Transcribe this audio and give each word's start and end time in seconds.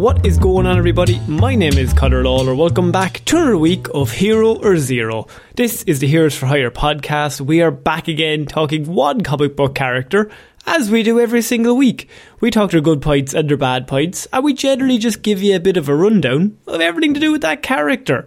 What 0.00 0.24
is 0.24 0.38
going 0.38 0.64
on, 0.66 0.78
everybody? 0.78 1.20
My 1.28 1.54
name 1.54 1.74
is 1.74 1.92
Conor 1.92 2.24
Lawler. 2.24 2.54
Welcome 2.54 2.90
back 2.90 3.22
to 3.26 3.36
another 3.36 3.58
week 3.58 3.86
of 3.92 4.12
Hero 4.12 4.54
or 4.54 4.78
Zero. 4.78 5.26
This 5.56 5.82
is 5.82 5.98
the 5.98 6.06
Heroes 6.06 6.34
for 6.34 6.46
Hire 6.46 6.70
podcast. 6.70 7.42
We 7.42 7.60
are 7.60 7.70
back 7.70 8.08
again 8.08 8.46
talking 8.46 8.86
one 8.86 9.20
comic 9.20 9.56
book 9.56 9.74
character, 9.74 10.30
as 10.64 10.90
we 10.90 11.02
do 11.02 11.20
every 11.20 11.42
single 11.42 11.76
week. 11.76 12.08
We 12.40 12.50
talk 12.50 12.70
their 12.70 12.80
good 12.80 13.02
points 13.02 13.34
and 13.34 13.46
their 13.50 13.58
bad 13.58 13.86
points, 13.86 14.26
and 14.32 14.42
we 14.42 14.54
generally 14.54 14.96
just 14.96 15.20
give 15.20 15.42
you 15.42 15.54
a 15.54 15.60
bit 15.60 15.76
of 15.76 15.86
a 15.86 15.94
rundown 15.94 16.56
of 16.66 16.80
everything 16.80 17.12
to 17.12 17.20
do 17.20 17.30
with 17.30 17.42
that 17.42 17.62
character. 17.62 18.26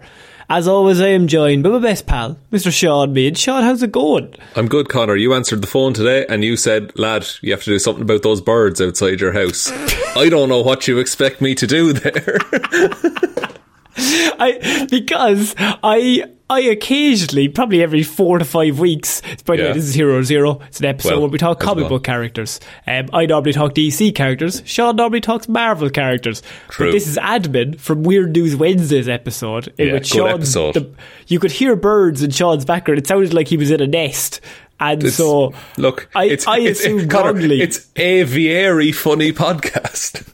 As 0.50 0.68
always, 0.68 1.00
I 1.00 1.08
am 1.10 1.28
joined 1.28 1.64
by 1.64 1.70
my 1.70 1.80
best 1.80 2.06
pal, 2.06 2.38
Mr. 2.52 2.72
Shaun 2.72 3.14
Meighan. 3.14 3.38
Shaun, 3.38 3.64
how's 3.64 3.82
it 3.82 3.92
going? 3.92 4.36
I'm 4.56 4.68
good, 4.68 4.90
Conor. 4.90 5.16
You 5.16 5.34
answered 5.34 5.62
the 5.62 5.68
phone 5.68 5.94
today 5.94 6.26
and 6.28 6.44
you 6.44 6.58
said, 6.58 6.98
lad, 6.98 7.26
you 7.42 7.52
have 7.52 7.64
to 7.64 7.72
do 7.72 7.80
something 7.80 8.04
about 8.04 8.24
those 8.24 8.42
birds 8.42 8.82
outside 8.82 9.22
your 9.22 9.32
house. 9.32 9.72
I 10.16 10.30
don't 10.30 10.50
know 10.50 10.62
what 10.62 10.88
you 10.88 11.00
expect 11.00 11.42
me 11.42 11.56
to 11.56 11.68
do 11.68 11.94
there. 11.94 12.38
I 13.98 14.88
because 14.90 15.56
I 15.60 16.24
I 16.50 16.60
occasionally, 16.62 17.48
probably 17.48 17.82
every 17.82 18.04
four 18.04 18.38
to 18.38 18.46
five 18.46 18.78
weeks. 18.80 19.22
By 19.46 19.56
the 19.56 19.64
Yeah. 19.64 19.68
way, 19.70 19.74
this 19.76 19.86
is 19.86 19.94
Hero 19.94 20.22
Zero. 20.24 20.60
It's 20.68 20.80
an 20.80 20.86
episode 20.86 21.12
Well, 21.14 21.22
where 21.22 21.30
we 21.30 21.38
talk 21.38 21.60
comic 21.60 21.84
well. 21.84 21.90
book 21.90 22.04
characters. 22.04 22.60
Um, 22.86 23.08
I 23.14 23.26
normally 23.26 23.54
talk 23.54 23.74
DC 23.74 24.14
characters. 24.14 24.62
Shaun 24.66 24.96
normally 24.98 25.22
talks 25.22 25.48
Marvel 25.48 25.90
characters. 25.90 26.42
True. 26.70 26.88
But 26.88 26.92
this 26.92 27.08
is 27.08 27.18
admin 27.18 27.80
from 27.80 28.04
Weird 28.04 28.34
News 28.34 28.56
Wednesday's 28.56 29.08
episode, 29.10 29.74
in 29.78 29.88
Yeah, 29.88 29.94
which 29.94 30.08
Shaun, 30.08 30.30
episode. 30.30 30.74
the- 30.76 30.90
you 31.28 31.40
could 31.40 31.52
hear 31.52 31.76
birds 31.76 32.22
in 32.22 32.32
Shaun's 32.32 32.66
background. 32.66 33.00
It 33.00 33.08
sounded 33.08 33.34
like 33.34 33.48
he 33.48 33.58
was 33.58 33.72
in 33.72 33.82
a 33.82 33.88
nest. 33.88 34.42
And 34.80 35.02
It's- 35.02 35.16
so, 35.16 35.54
look, 35.78 36.10
I, 36.16 36.26
it's, 36.26 36.46
I 36.48 36.60
it's, 36.60 36.82
assume 36.82 37.08
Conor, 37.08 37.34
wrongly. 37.34 37.62
it's 37.62 37.88
a 37.96 38.24
very 38.24 38.92
funny 38.92 39.32
podcast. 39.32 40.28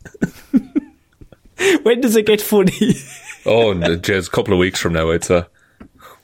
when 1.84 2.02
does 2.02 2.16
it 2.16 2.26
get 2.26 2.42
funny? 2.42 2.74
Oh, 3.46 3.72
and, 3.72 3.84
uh, 3.84 3.96
just 3.96 4.28
a 4.28 4.32
couple 4.32 4.54
of 4.54 4.60
weeks 4.60 4.80
from 4.80 4.94
now, 4.94 5.10
it's 5.10 5.32
uh, 5.32 5.46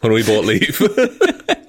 when 0.02 0.14
we 0.14 0.24
both 0.24 0.46
leave. 0.46 0.80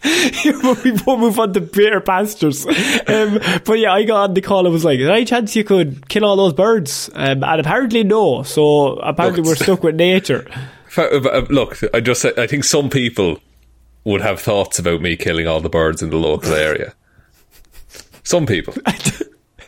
we 0.04 0.92
won't 1.06 1.20
move 1.20 1.38
on 1.38 1.52
to 1.52 1.60
better 1.60 2.00
pastures. 2.00 2.64
Um, 2.66 3.40
but 3.64 3.78
yeah, 3.78 3.92
I 3.92 4.04
got 4.04 4.30
on 4.30 4.34
the 4.34 4.40
call 4.40 4.64
and 4.64 4.72
was 4.72 4.84
like, 4.84 5.00
is 5.00 5.06
there 5.06 5.16
any 5.16 5.24
chance 5.24 5.56
you 5.56 5.64
could 5.64 6.08
kill 6.08 6.24
all 6.24 6.36
those 6.36 6.52
birds? 6.52 7.10
Um, 7.14 7.42
and 7.42 7.60
apparently 7.60 8.04
no. 8.04 8.42
So 8.44 8.96
apparently 8.96 9.42
Look, 9.42 9.50
we're 9.58 9.64
stuck 9.64 9.82
with 9.82 9.96
nature. 9.96 10.48
Uh, 10.96 11.44
Look, 11.50 11.78
I 11.94 12.00
just 12.00 12.24
I 12.24 12.46
think 12.46 12.64
some 12.64 12.88
people 12.88 13.38
would 14.04 14.22
have 14.22 14.40
thoughts 14.40 14.78
about 14.78 15.02
me 15.02 15.16
killing 15.16 15.46
all 15.46 15.60
the 15.60 15.68
birds 15.68 16.02
in 16.02 16.08
the 16.08 16.16
local 16.16 16.54
area. 16.54 16.94
Some 18.24 18.46
people. 18.46 18.74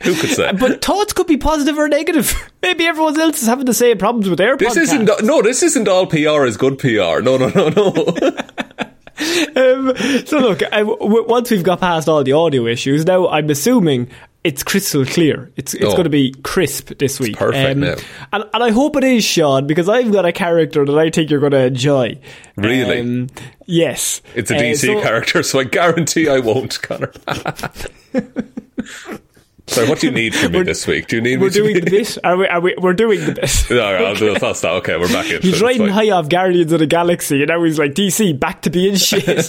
Who 0.03 0.15
could 0.15 0.31
say? 0.31 0.53
But 0.53 0.83
thoughts 0.84 1.12
could 1.12 1.27
be 1.27 1.37
positive 1.37 1.78
or 1.78 1.88
negative. 1.88 2.50
Maybe 2.62 2.87
everyone 2.87 3.19
else 3.21 3.43
is 3.43 3.49
having 3.49 3.66
the 3.66 3.75
same 3.75 3.99
problems 3.99 4.28
with 4.28 4.38
their 4.38 4.56
This 4.56 4.75
podcast. 4.75 4.83
isn't 4.83 5.25
no. 5.25 5.43
This 5.43 5.62
isn't 5.62 5.88
all 5.88 6.06
PR 6.06 6.44
is 6.47 6.56
good 6.56 6.78
PR. 6.78 7.21
No, 7.21 7.37
no, 7.37 7.49
no, 7.49 7.69
no. 7.69 8.37
Um, 9.55 9.93
so 10.25 10.38
look, 10.38 10.62
I, 10.72 10.78
w- 10.78 11.27
once 11.28 11.50
we've 11.50 11.62
got 11.62 11.81
past 11.81 12.09
all 12.09 12.25
the 12.25 12.33
audio 12.33 12.65
issues, 12.66 13.05
now 13.05 13.28
I'm 13.28 13.50
assuming 13.50 14.09
it's 14.44 14.62
crystal 14.62 15.05
clear. 15.05 15.53
It's 15.56 15.75
it's 15.75 15.84
Oh. 15.84 15.91
going 15.91 16.05
to 16.05 16.09
be 16.11 16.32
crisp 16.43 16.93
this 16.99 17.21
week. 17.21 17.38
Um, 17.38 17.53
perfect 17.53 17.78
now. 17.81 17.97
and 18.32 18.44
and 18.55 18.65
I 18.65 18.71
hope 18.71 18.97
it 18.97 19.05
is 19.05 19.22
Shaun 19.22 19.67
because 19.67 19.91
I've 19.91 20.11
got 20.11 20.25
a 20.25 20.32
character 20.32 20.87
that 20.87 20.99
I 20.99 21.11
think 21.11 21.31
you're 21.31 21.41
going 21.41 21.53
to 21.53 21.65
enjoy. 21.67 22.19
Really? 22.56 23.00
Um, 23.00 23.27
yes. 23.67 24.22
It's 24.34 24.50
a 24.50 24.56
Uh, 24.56 24.61
DC 24.61 24.87
so- 24.87 25.03
character, 25.03 25.43
so 25.43 25.61
I 25.61 25.65
guarantee 25.65 26.27
I 26.31 26.38
won't, 26.38 26.81
Conor. 26.81 27.12
so, 29.70 29.88
what 29.88 30.00
do 30.00 30.06
you 30.08 30.12
need 30.12 30.34
from 30.34 30.53
me 30.53 30.62
this 30.62 30.86
week? 30.86 31.06
Do 31.06 31.16
you 31.16 31.22
need 31.22 31.38
We're 31.41 31.47
me 31.47 31.53
doing 31.53 31.75
be- 31.75 31.81
the 31.81 31.91
bit. 31.91 32.19
Are 32.25 32.36
we? 32.36 32.47
Are 32.48 32.60
we? 32.60 32.75
We're 32.76 32.92
doing 32.92 33.25
the 33.25 33.32
bit. 33.32 33.70
All 33.70 33.92
right, 33.92 34.04
I'll 34.04 34.14
do 34.14 34.34
that's 34.38 34.60
that. 34.62 34.70
Okay, 34.72 34.97
we're 34.97 35.08
back 35.08 35.31
in. 35.31 35.41
He's 35.42 35.62
riding 35.62 35.88
high 35.88 36.10
off 36.10 36.28
Guardians 36.28 36.72
of 36.72 36.81
the 36.81 36.86
Galaxy, 36.86 37.42
and 37.42 37.48
now 37.48 37.62
he's 37.62 37.78
like 37.78 37.94
DC 37.94 38.38
back 38.38 38.62
to 38.62 38.70
being 38.70 38.97
shit. 38.97 39.48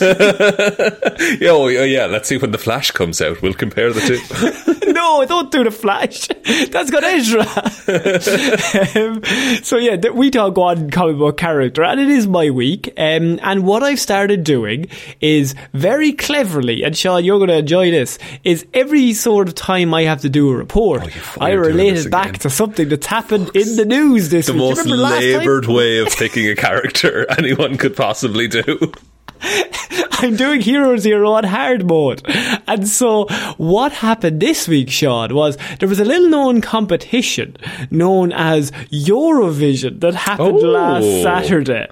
Yeah, 1.39 1.51
oh, 1.51 1.67
yeah, 1.67 1.83
yeah. 1.83 2.05
Let's 2.05 2.29
see 2.29 2.37
when 2.37 2.51
the 2.51 2.57
Flash 2.57 2.91
comes 2.91 3.21
out. 3.21 3.41
We'll 3.41 3.53
compare 3.53 3.91
the 3.91 4.01
two. 4.01 4.90
No, 5.11 5.25
don't 5.25 5.51
do 5.51 5.63
the 5.63 5.71
Flash. 5.71 6.27
That's 6.69 6.89
got 6.89 7.03
Ezra. 7.03 7.41
um, 8.95 9.21
so 9.61 9.77
yeah, 9.77 10.09
we 10.09 10.31
talk 10.31 10.55
one 10.55 10.89
comic 10.89 11.17
book 11.17 11.37
character, 11.37 11.83
and 11.83 11.99
it 11.99 12.07
is 12.07 12.27
my 12.27 12.49
week. 12.49 12.93
Um, 12.97 13.39
and 13.43 13.65
what 13.65 13.83
I've 13.83 13.99
started 13.99 14.43
doing 14.45 14.87
is 15.19 15.53
very 15.73 16.13
cleverly, 16.13 16.83
and 16.83 16.95
Shaun, 16.95 17.25
you're 17.25 17.39
going 17.39 17.49
to 17.49 17.57
enjoy 17.57 17.91
this. 17.91 18.19
Is 18.45 18.65
every 18.73 19.11
sort 19.13 19.49
of 19.49 19.55
time 19.55 19.93
I 19.93 20.03
have 20.03 20.21
to 20.21 20.29
do 20.29 20.49
a 20.49 20.55
report, 20.55 21.11
fucking 21.11 21.43
I 21.43 21.51
relate 21.51 21.97
it 21.97 22.09
back 22.09 22.37
to 22.39 22.49
something 22.49 22.87
that's 22.87 23.07
happened 23.07 23.51
in 23.53 23.75
the 23.75 23.85
news 23.85 24.29
this 24.29 24.45
the 24.45 24.53
week. 24.53 24.61
You 24.61 24.67
most 24.69 24.77
remember 24.85 25.03
last 25.03 25.21
time? 25.21 25.39
laboured 25.39 25.65
way 25.65 25.99
of 25.99 26.07
picking 26.17 26.47
a 26.47 26.55
character 26.55 27.25
anyone 27.37 27.77
could 27.77 27.97
possibly 27.97 28.47
do. 28.47 28.93
I'm 30.13 30.35
doing 30.35 30.61
Hero 30.61 30.97
Zero 30.97 31.31
on 31.31 31.43
hard 31.45 31.85
mode. 31.87 32.21
And 32.67 32.87
so 32.87 33.25
what 33.57 33.91
happened 33.91 34.39
this 34.39 34.67
week, 34.67 34.89
Shaun, 34.89 35.33
was 35.33 35.57
there 35.79 35.89
was 35.89 35.99
a 35.99 36.05
little 36.05 36.29
known 36.29 36.61
competition 36.61 37.57
known 37.89 38.31
as 38.31 38.71
Eurovision 38.91 39.99
that 40.01 40.15
happened 40.15 40.59
Oh. 40.59 40.71
last 40.71 41.23
Saturday. 41.23 41.87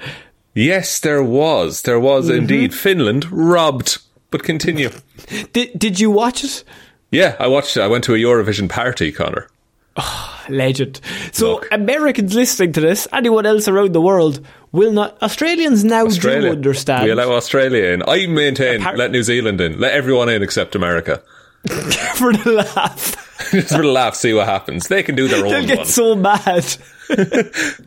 Yes, 0.54 1.00
there 1.00 1.24
was. 1.24 1.84
There 1.84 2.00
was 2.00 2.28
Mm-hmm. 2.28 2.38
indeed. 2.38 2.74
Finland 2.74 3.32
robbed. 3.32 3.98
But 4.32 4.44
continue. 4.44 4.92
Did, 5.54 5.78
did 5.80 6.00
you 6.00 6.12
watch 6.12 6.44
it? 6.44 6.64
Yeah, 7.12 7.36
I 7.40 7.48
watched 7.48 7.76
it. 7.78 7.82
I 7.82 7.88
went 7.88 8.04
to 8.04 8.14
a 8.14 8.18
Eurovision 8.18 8.70
party, 8.70 9.12
Conor. 9.12 9.48
Oh, 9.98 10.46
Legend. 10.50 11.02
So 11.32 11.54
Look. 11.54 11.68
Americans 11.72 12.36
listening 12.36 12.74
to 12.74 12.82
this, 12.82 13.08
anyone 13.12 13.48
else 13.48 13.68
around 13.68 13.94
the 13.94 14.02
world 14.02 14.46
will 14.72 14.92
not. 14.92 15.22
Australians 15.22 15.84
now 15.84 16.06
Australia. 16.06 16.50
do 16.50 16.56
understand. 16.56 17.04
We 17.06 17.12
allow 17.12 17.32
Australia 17.32 17.86
in. 17.94 18.04
I 18.08 18.28
maintain 18.28 18.82
Appar- 18.82 18.98
let 18.98 19.12
New 19.12 19.24
Zealand 19.24 19.62
in. 19.62 19.80
Let 19.80 19.94
everyone 19.94 20.30
in 20.30 20.42
except 20.44 20.76
America. 20.76 21.22
for 22.16 22.32
the 22.34 22.52
laugh. 22.76 23.26
Just 23.52 23.70
for 23.76 23.82
the 23.82 23.88
laugh, 23.88 24.16
see 24.16 24.34
what 24.34 24.46
happens. 24.48 24.88
They 24.88 25.04
can 25.04 25.16
do 25.16 25.28
their 25.28 25.44
own. 25.46 25.52
They'll 25.52 25.66
get 25.68 25.78
one. 25.80 25.88
so 25.88 26.16
mad. 26.16 26.38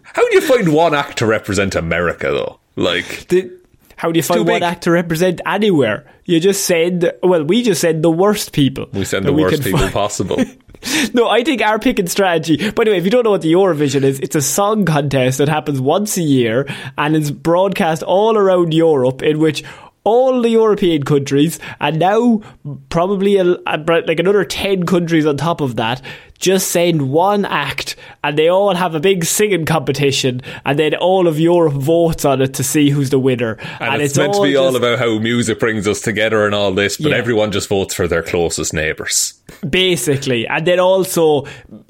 How 0.02 0.29
do 0.29 0.34
you 0.34 0.40
find 0.40 0.75
one 0.75 0.94
act 0.94 1.19
to 1.19 1.26
represent 1.26 1.75
America, 1.75 2.26
though? 2.31 2.58
Like, 2.76 3.29
The- 3.29 3.50
How 3.96 4.11
do 4.11 4.19
you 4.19 4.23
find 4.23 4.40
one 4.40 4.56
big. 4.56 4.62
act 4.62 4.82
to 4.84 4.90
represent 4.90 5.40
anywhere? 5.46 6.05
You 6.25 6.40
just 6.40 6.64
said, 6.67 7.17
well, 7.23 7.44
we 7.44 7.62
just 7.62 7.81
said 7.81 8.02
the 8.02 8.11
worst 8.11 8.52
people. 8.52 8.88
We 8.93 9.05
send 9.05 9.25
the 9.25 9.32
worst 9.32 9.62
people 9.62 9.79
find. 9.81 9.93
possible. 9.93 10.38
No, 11.14 11.29
I 11.29 11.44
think 11.44 11.62
our 11.62 11.79
picking 11.79 12.06
strategy. 12.06 12.70
By 12.70 12.84
the 12.84 12.90
way, 12.90 12.96
if 12.96 13.05
you 13.05 13.11
don't 13.11 13.25
know 13.25 13.31
what 13.31 13.43
the 13.43 13.52
Eurovision 13.52 14.02
is, 14.02 14.19
it's 14.20 14.37
a 14.37 14.43
song 14.43 14.84
contest 14.84 15.38
that 15.38 15.49
happens 15.49 15.81
once 15.81 16.17
a 16.17 16.23
year 16.23 16.67
and 16.96 17.14
is 17.14 17.31
broadcast 17.31 18.02
all 18.02 18.37
around 18.37 18.73
Europe, 18.73 19.23
in 19.23 19.38
which 19.38 19.62
all 20.04 20.43
the 20.43 20.49
European 20.50 21.02
countries 21.04 21.58
and 21.81 21.99
now 21.99 22.40
probably 22.88 23.37
a, 23.37 23.44
a- 23.66 24.02
like 24.06 24.19
another 24.19 24.44
ten 24.44 24.84
countries 24.84 25.26
on 25.26 25.37
top 25.37 25.60
of 25.60 25.76
that 25.76 26.02
just 26.38 26.72
send 26.72 27.08
one 27.12 27.44
act, 27.44 27.94
and 28.25 28.37
they 28.37 28.49
all 28.49 28.75
have 28.75 28.96
a 28.96 28.99
big 29.00 29.25
singing 29.25 29.64
competition, 29.64 30.40
and 30.66 30.76
then 30.76 30.93
all 30.96 31.28
of 31.28 31.38
Europe 31.38 31.75
votes 31.75 32.25
on 32.25 32.43
it 32.43 32.52
to 32.54 32.64
see 32.64 32.90
who's 32.90 33.10
the 33.10 33.19
winner. 33.20 33.56
And, 33.78 34.02
it's, 34.02 34.16
meant 34.19 34.34
to 34.34 34.43
be 34.43 34.56
all 34.56 34.75
about 34.75 34.99
how 34.99 35.20
music 35.20 35.60
brings 35.60 35.87
us 35.87 36.00
together 36.00 36.44
and 36.44 36.52
all 36.52 36.72
this, 36.72 36.96
but 36.96 37.12
Yeah. 37.12 37.16
everyone 37.19 37.52
just 37.52 37.69
votes 37.69 37.94
for 37.94 38.08
their 38.08 38.25
closest 38.25 38.75
neighbours. 38.75 39.34
basically 39.70 40.46
and 40.48 40.66
then 40.66 40.81
also 40.81 41.44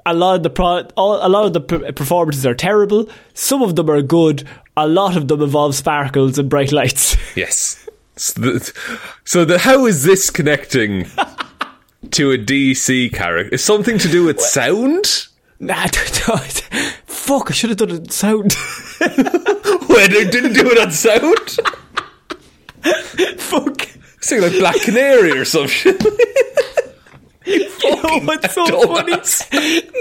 a 0.05 0.13
lot 0.13 0.37
of 0.37 0.43
the 0.43 0.51
pro- 0.51 0.87
all, 0.97 1.27
a 1.27 1.31
lot 1.31 1.47
of 1.47 1.53
the 1.55 1.61
p- 1.61 1.93
performances 1.93 2.45
are 2.45 2.55
terrible 2.55 3.09
some 3.35 3.63
of 3.63 3.77
them 3.77 3.89
are 3.89 4.03
good 4.03 4.43
a 4.77 4.87
lot 4.87 5.17
of 5.17 5.29
them 5.29 5.41
involve 5.41 5.75
sparkles 5.75 6.39
and 6.39 6.51
bright 6.51 6.73
lights 6.73 7.17
Yes. 7.37 7.82
So, 8.17 8.41
the, 8.41 8.73
so 9.25 9.45
the, 9.45 9.59
how 9.59 9.87
is 9.87 10.05
this 10.05 10.29
connecting 10.31 11.07
to 12.11 12.31
a 12.33 12.39
DC 12.39 13.13
character? 13.13 13.55
Is 13.55 13.65
something 13.65 13.99
to 13.99 14.09
do 14.09 14.25
with 14.25 14.41
sound? 14.41 15.29
nah, 15.59 15.87
fuck 17.07 17.51
I 17.51 17.53
should 17.55 17.71
have 17.71 17.79
done 17.79 17.91
it 17.91 18.13
sound 18.13 18.55
Wait, 19.01 20.11
they 20.11 20.25
didn't 20.29 20.55
do 20.55 20.71
it 20.71 20.79
on 20.79 20.91
sound? 20.91 21.51
fuck 23.39 23.89
Sing 24.21 24.41
like 24.41 24.53
Black 24.53 24.81
Canary 24.83 25.33
or 25.39 25.45
some 25.45 25.69
shit. 25.69 26.03
you 27.47 27.69
know 28.03 28.19
what's 28.25 28.55
so 28.55 28.67
funny 28.67 29.13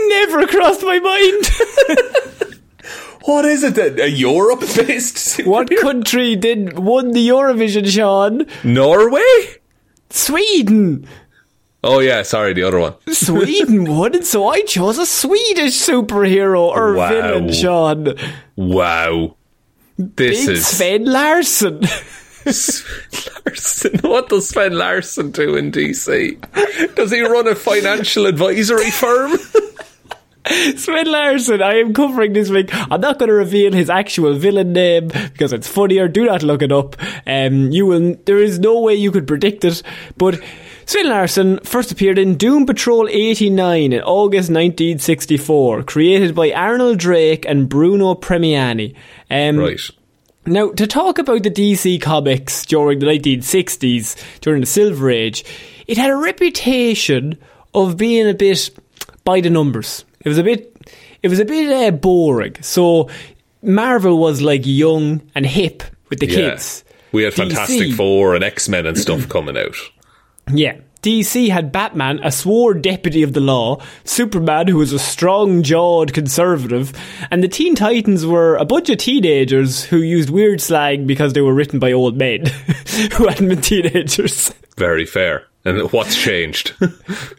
never 0.10 0.48
crossed 0.48 0.84
my 0.84 1.00
mind 1.00 2.31
What 3.26 3.46
is 3.46 3.64
it? 3.64 3.78
A 4.00 4.10
Europe 4.10 4.62
based 4.76 5.46
what 5.46 5.70
country 5.82 6.36
did 6.36 6.78
won 6.80 7.12
the 7.12 7.28
Eurovision 7.28 7.88
Shaun 7.88 8.46
Norway? 8.64 9.56
Sweden 10.10 11.08
Oh 11.84 11.98
yeah, 12.00 12.22
sorry, 12.22 12.54
the 12.54 12.62
other 12.64 12.80
one. 12.80 12.94
Sweden 13.12 13.86
won 13.98 14.14
and 14.16 14.26
so 14.26 14.48
I 14.48 14.62
chose 14.62 14.98
a 15.00 15.06
Swedish 15.06 15.74
superhero 15.82 16.60
or 16.62 16.94
Wow. 16.94 17.10
villain 17.10 17.52
Shaun 17.54 18.16
Wow. 18.56 19.36
This 19.98 20.46
Big 20.46 20.50
is 20.58 20.66
Sven 20.68 21.06
Larsen. 21.06 21.82
What 24.02 24.30
does 24.30 24.50
Sven 24.50 24.74
Larsen 24.74 25.30
do 25.32 25.56
in 25.56 25.72
DC? 25.72 26.96
Does 26.96 27.12
he 27.12 27.22
run 27.22 27.48
a 27.48 27.54
financial 27.54 28.26
advisory 28.26 28.90
firm? 28.90 29.38
Sven 30.76 31.12
Larsen, 31.12 31.62
I 31.62 31.76
am 31.76 31.94
covering 31.94 32.34
this 32.34 32.50
week. 32.50 32.70
I'm 32.74 33.02
not 33.02 33.20
going 33.20 33.30
to 33.30 33.36
reveal 33.36 33.72
his 33.72 33.90
actual 33.90 34.34
villain 34.34 34.74
name 34.74 35.08
because 35.08 35.54
it's 35.54 35.68
funnier. 35.68 36.08
Do 36.08 36.26
not 36.26 36.44
look 36.44 36.62
it 36.62 36.72
up. 36.72 36.96
Um, 37.26 37.72
you 37.72 37.86
will. 37.86 38.16
There 38.26 38.40
is 38.40 38.60
no 38.60 38.82
way 38.82 38.96
you 38.96 39.12
could 39.12 39.28
predict 39.28 39.64
it. 39.64 39.82
But 40.18 40.42
Sven 40.86 41.08
Larsen 41.08 41.60
first 41.60 41.92
appeared 41.92 42.18
in 42.18 42.36
Doom 42.36 42.66
Patrol 42.66 43.08
89 43.08 43.94
in 43.94 44.02
August 44.02 44.50
1964, 44.50 45.84
created 45.84 46.36
by 46.36 46.52
Arnold 46.52 46.98
Drake 46.98 47.46
and 47.46 47.70
Bruno 47.70 48.16
Premiani. 48.16 48.96
Um, 49.30 49.58
right. 49.58 49.80
now, 50.46 50.72
to 50.72 50.86
talk 50.86 51.18
about 51.18 51.44
the 51.44 51.52
DC 51.52 52.02
comics 52.02 52.66
during 52.66 53.00
the 53.00 53.06
1960s, 53.06 54.22
during 54.42 54.62
the 54.62 54.68
Silver 54.68 55.10
Age, 55.10 55.46
it 55.88 55.98
had 55.98 56.10
a 56.10 56.16
reputation 56.18 57.38
of 57.74 57.96
being 57.96 58.28
a 58.28 58.34
bit 58.34 58.70
by 59.24 59.40
the 59.40 59.50
numbers. 59.50 60.04
It 60.24 60.30
was 60.30 60.38
a 60.38 60.44
bit, 60.44 60.76
it 61.24 61.28
was 61.28 61.40
a 61.40 61.46
bit 61.46 61.72
uh, 61.72 61.92
boring. 61.92 62.56
So 62.62 63.10
Marvel 63.62 64.18
was 64.18 64.42
like 64.42 64.62
young 64.66 65.22
and 65.36 65.46
hip 65.46 65.84
with 66.10 66.20
the 66.20 66.28
Yeah. 66.28 66.52
kids. 66.52 66.84
We 67.12 67.24
had 67.24 67.34
DC 67.34 67.38
Fantastic 67.38 67.94
Four 67.94 68.36
and 68.36 68.44
X 68.44 68.70
Men 68.70 68.86
and 68.86 68.98
stuff 68.98 69.28
coming 69.28 69.58
out. 69.58 69.76
Yeah. 70.54 70.78
DC 71.02 71.50
had 71.50 71.72
Batman, 71.72 72.20
a 72.24 72.32
sworn 72.32 72.80
deputy 72.82 73.24
of 73.24 73.34
the 73.34 73.40
law, 73.40 73.82
Superman, 74.04 74.68
who 74.68 74.78
was 74.78 74.94
a 74.94 75.00
strong 75.00 75.64
jawed 75.64 76.14
conservative, 76.14 76.94
and 77.32 77.44
the 77.44 77.48
Teen 77.48 77.74
Titans 77.74 78.24
were 78.24 78.56
a 78.58 78.66
bunch 78.66 78.88
of 78.92 79.00
teenagers 79.00 79.84
who 79.84 79.98
used 79.98 80.30
weird 80.30 80.62
slang 80.62 81.08
because 81.08 81.34
they 81.34 81.42
were 81.42 81.56
written 81.56 81.80
by 81.80 81.92
old 81.92 82.18
men 82.18 82.46
who 83.14 83.28
hadn't 83.28 83.50
been 83.50 83.62
teenagers. 83.62 84.54
Very 84.78 85.08
fair. 85.08 85.48
And 85.64 85.92
what's 85.92 86.16
changed? 86.16 86.74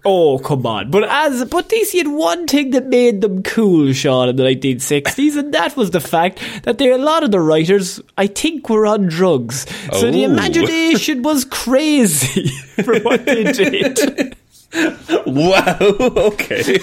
Oh, 0.05 0.39
come 0.39 0.67
on. 0.67 0.91
But 0.91 1.05
as 1.05 1.45
but 1.45 1.69
DC 1.69 1.97
had 1.99 2.09
one 2.09 2.47
thing 2.49 2.71
that 2.71 2.87
made 2.87 3.21
them 3.21 3.43
cool, 3.43 3.93
Shaun, 3.93 4.29
in 4.29 4.37
the 4.37 4.43
1960s, 4.43 5.37
and 5.37 5.55
that 5.55 5.77
was 5.77 5.91
the 5.93 6.01
fact 6.01 6.41
that 6.65 6.79
they, 6.79 6.91
a 6.91 6.99
lot 6.99 7.23
of 7.23 7.31
the 7.31 7.39
writers, 7.41 8.01
I 8.19 8.27
think, 8.27 8.69
were 8.69 8.85
on 8.87 9.07
drugs. 9.07 9.67
So 9.93 10.11
the 10.11 10.23
Oh. 10.27 10.31
imagination 10.33 11.23
was 11.23 11.45
crazy 11.45 12.49
for 12.85 12.99
what 13.01 13.25
they 13.27 13.45
did. 13.45 14.37
wow. 15.27 15.77
Okay. 16.33 16.79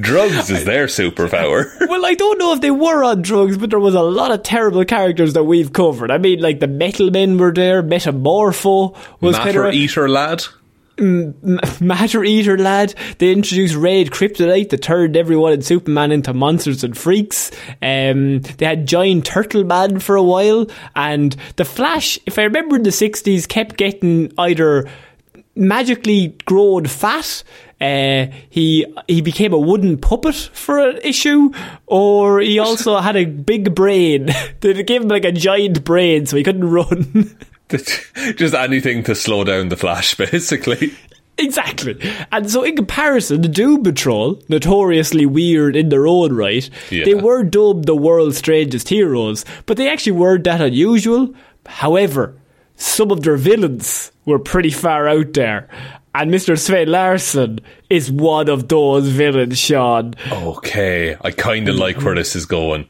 Drugs 0.00 0.50
is 0.50 0.64
their 0.64 0.86
superpower. 0.86 1.66
Well, 1.88 2.04
I 2.04 2.14
don't 2.14 2.38
know 2.38 2.52
if 2.52 2.60
they 2.60 2.70
were 2.70 3.02
on 3.02 3.22
drugs, 3.22 3.56
but 3.56 3.70
there 3.70 3.78
was 3.78 3.94
a 3.94 4.02
lot 4.02 4.30
of 4.30 4.42
terrible 4.42 4.84
characters 4.84 5.32
that 5.32 5.44
we've 5.44 5.72
covered. 5.72 6.10
I 6.10 6.18
mean, 6.18 6.40
like 6.40 6.60
the 6.60 6.66
Metal 6.66 7.10
Men 7.10 7.38
were 7.38 7.52
there, 7.52 7.82
Metamorpho 7.82 8.96
was 9.20 9.36
kind 9.36 9.48
Matter 9.48 9.64
of 9.66 9.74
Eater 9.74 10.08
lad. 10.08 10.44
Matter 10.98 12.24
Eater 12.24 12.58
lad. 12.58 12.94
They 13.18 13.32
introduced 13.32 13.74
Red 13.76 14.08
Kryptonite 14.10 14.70
that 14.70 14.82
turned 14.82 15.16
everyone 15.16 15.52
in 15.52 15.62
Superman 15.62 16.12
into 16.12 16.34
monsters 16.34 16.84
and 16.84 16.96
freaks. 16.96 17.50
Um, 17.80 18.40
they 18.40 18.66
had 18.66 18.86
Giant 18.86 19.24
Turtle 19.24 19.64
Man 19.64 20.00
for 20.00 20.16
a 20.16 20.22
while, 20.22 20.66
and 20.96 21.34
the 21.56 21.64
Flash, 21.64 22.18
if 22.26 22.38
I 22.38 22.42
remember 22.42 22.76
in 22.76 22.82
the 22.82 22.92
sixties, 22.92 23.46
kept 23.46 23.76
getting 23.76 24.32
either 24.38 24.88
magically 25.58 26.36
grown 26.44 26.86
fat. 26.86 27.42
Uh, 27.80 28.26
he 28.50 28.84
he 29.06 29.20
became 29.20 29.52
a 29.52 29.58
wooden 29.58 29.98
puppet 29.98 30.34
for 30.34 30.78
an 30.78 30.98
issue, 31.04 31.50
or 31.86 32.40
he 32.40 32.58
also 32.58 32.98
had 32.98 33.16
a 33.16 33.24
big 33.24 33.74
brain. 33.74 34.28
they 34.60 34.82
gave 34.82 35.02
him 35.02 35.08
like 35.08 35.24
a 35.24 35.32
giant 35.32 35.84
brain, 35.84 36.26
so 36.26 36.36
he 36.36 36.42
couldn't 36.42 36.68
run. 36.68 37.36
Just 37.68 38.54
anything 38.54 39.02
to 39.04 39.14
slow 39.14 39.44
down 39.44 39.68
the 39.68 39.76
Flash, 39.76 40.14
basically. 40.16 40.92
Exactly. 41.36 41.96
And 42.32 42.50
so, 42.50 42.64
in 42.64 42.74
comparison, 42.74 43.42
the 43.42 43.48
Doom 43.48 43.84
Patrol, 43.84 44.42
notoriously 44.48 45.24
weird 45.26 45.76
in 45.76 45.88
their 45.88 46.06
own 46.08 46.32
right, 46.34 46.68
Yeah. 46.90 47.04
they 47.04 47.14
were 47.14 47.44
dubbed 47.44 47.86
the 47.86 47.94
world's 47.94 48.38
strangest 48.38 48.88
heroes, 48.88 49.44
but 49.66 49.76
they 49.76 49.88
actually 49.88 50.12
weren't 50.12 50.42
that 50.44 50.60
unusual. 50.60 51.32
However, 51.66 52.34
some 52.78 53.10
of 53.10 53.22
their 53.22 53.36
villains 53.36 54.10
were 54.24 54.38
pretty 54.38 54.70
far 54.70 55.08
out 55.08 55.34
there. 55.34 55.68
And 56.14 56.30
Mr. 56.30 56.58
Sven 56.58 56.88
Larsen 56.88 57.60
is 57.90 58.10
one 58.10 58.48
of 58.48 58.68
those 58.68 59.08
villains, 59.08 59.58
Shaun. 59.58 60.14
Okay. 60.30 61.16
I 61.20 61.30
kind 61.30 61.68
of 61.68 61.76
like 61.76 62.00
where 62.02 62.14
this 62.14 62.34
is 62.34 62.46
going. 62.46 62.88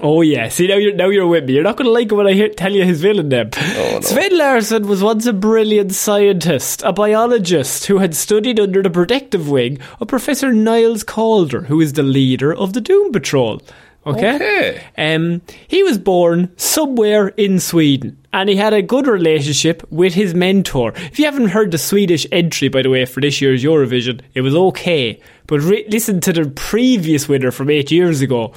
Oh 0.00 0.22
yeah, 0.22 0.48
see 0.48 0.68
now 0.68 0.76
you're 0.76 0.94
now 0.94 1.10
you're 1.10 1.26
with 1.26 1.44
me. 1.44 1.52
You're 1.52 1.62
not 1.62 1.76
going 1.76 1.84
to 1.84 1.92
like 1.92 2.10
it 2.10 2.14
when 2.14 2.26
I 2.26 2.32
hear, 2.32 2.48
tell 2.48 2.72
you 2.72 2.82
his 2.82 3.02
villain 3.02 3.28
name. 3.28 3.50
Oh, 3.54 4.00
Sven 4.00 4.36
Larsen 4.36 4.88
was 4.88 5.02
once 5.02 5.26
a 5.26 5.34
brilliant 5.34 5.92
scientist, 5.92 6.82
a 6.82 6.94
biologist 6.94 7.86
who 7.86 7.98
had 7.98 8.14
studied 8.14 8.58
under 8.58 8.82
the 8.82 8.88
protective 8.88 9.50
wing 9.50 9.78
of 10.00 10.08
Professor 10.08 10.50
Niles 10.50 11.04
Calder, 11.04 11.62
who 11.62 11.78
is 11.78 11.92
the 11.92 12.02
leader 12.02 12.54
of 12.54 12.72
the 12.72 12.80
Doom 12.80 13.12
Patrol. 13.12 13.60
Okay. 14.04 14.34
Okay. 14.34 14.82
Um, 14.98 15.42
he 15.68 15.82
was 15.82 15.96
born 15.98 16.50
somewhere 16.56 17.28
in 17.28 17.60
Sweden, 17.60 18.16
and 18.32 18.48
he 18.48 18.56
had 18.56 18.72
a 18.74 18.82
good 18.82 19.06
relationship 19.06 19.84
with 19.90 20.14
his 20.14 20.34
mentor. 20.34 20.92
If 20.96 21.18
you 21.18 21.24
haven't 21.26 21.48
heard 21.48 21.70
the 21.70 21.78
Swedish 21.78 22.26
entry, 22.32 22.68
by 22.68 22.82
the 22.82 22.90
way, 22.90 23.04
for 23.04 23.20
this 23.20 23.40
year's 23.40 23.62
Eurovision, 23.62 24.20
it 24.34 24.40
was 24.40 24.54
okay. 24.54 25.20
But 25.46 25.60
re- 25.60 25.86
listen 25.88 26.20
to 26.22 26.32
the 26.32 26.50
previous 26.50 27.28
winner 27.28 27.50
from 27.52 27.70
eight 27.70 27.90
years 27.92 28.20
ago. 28.22 28.52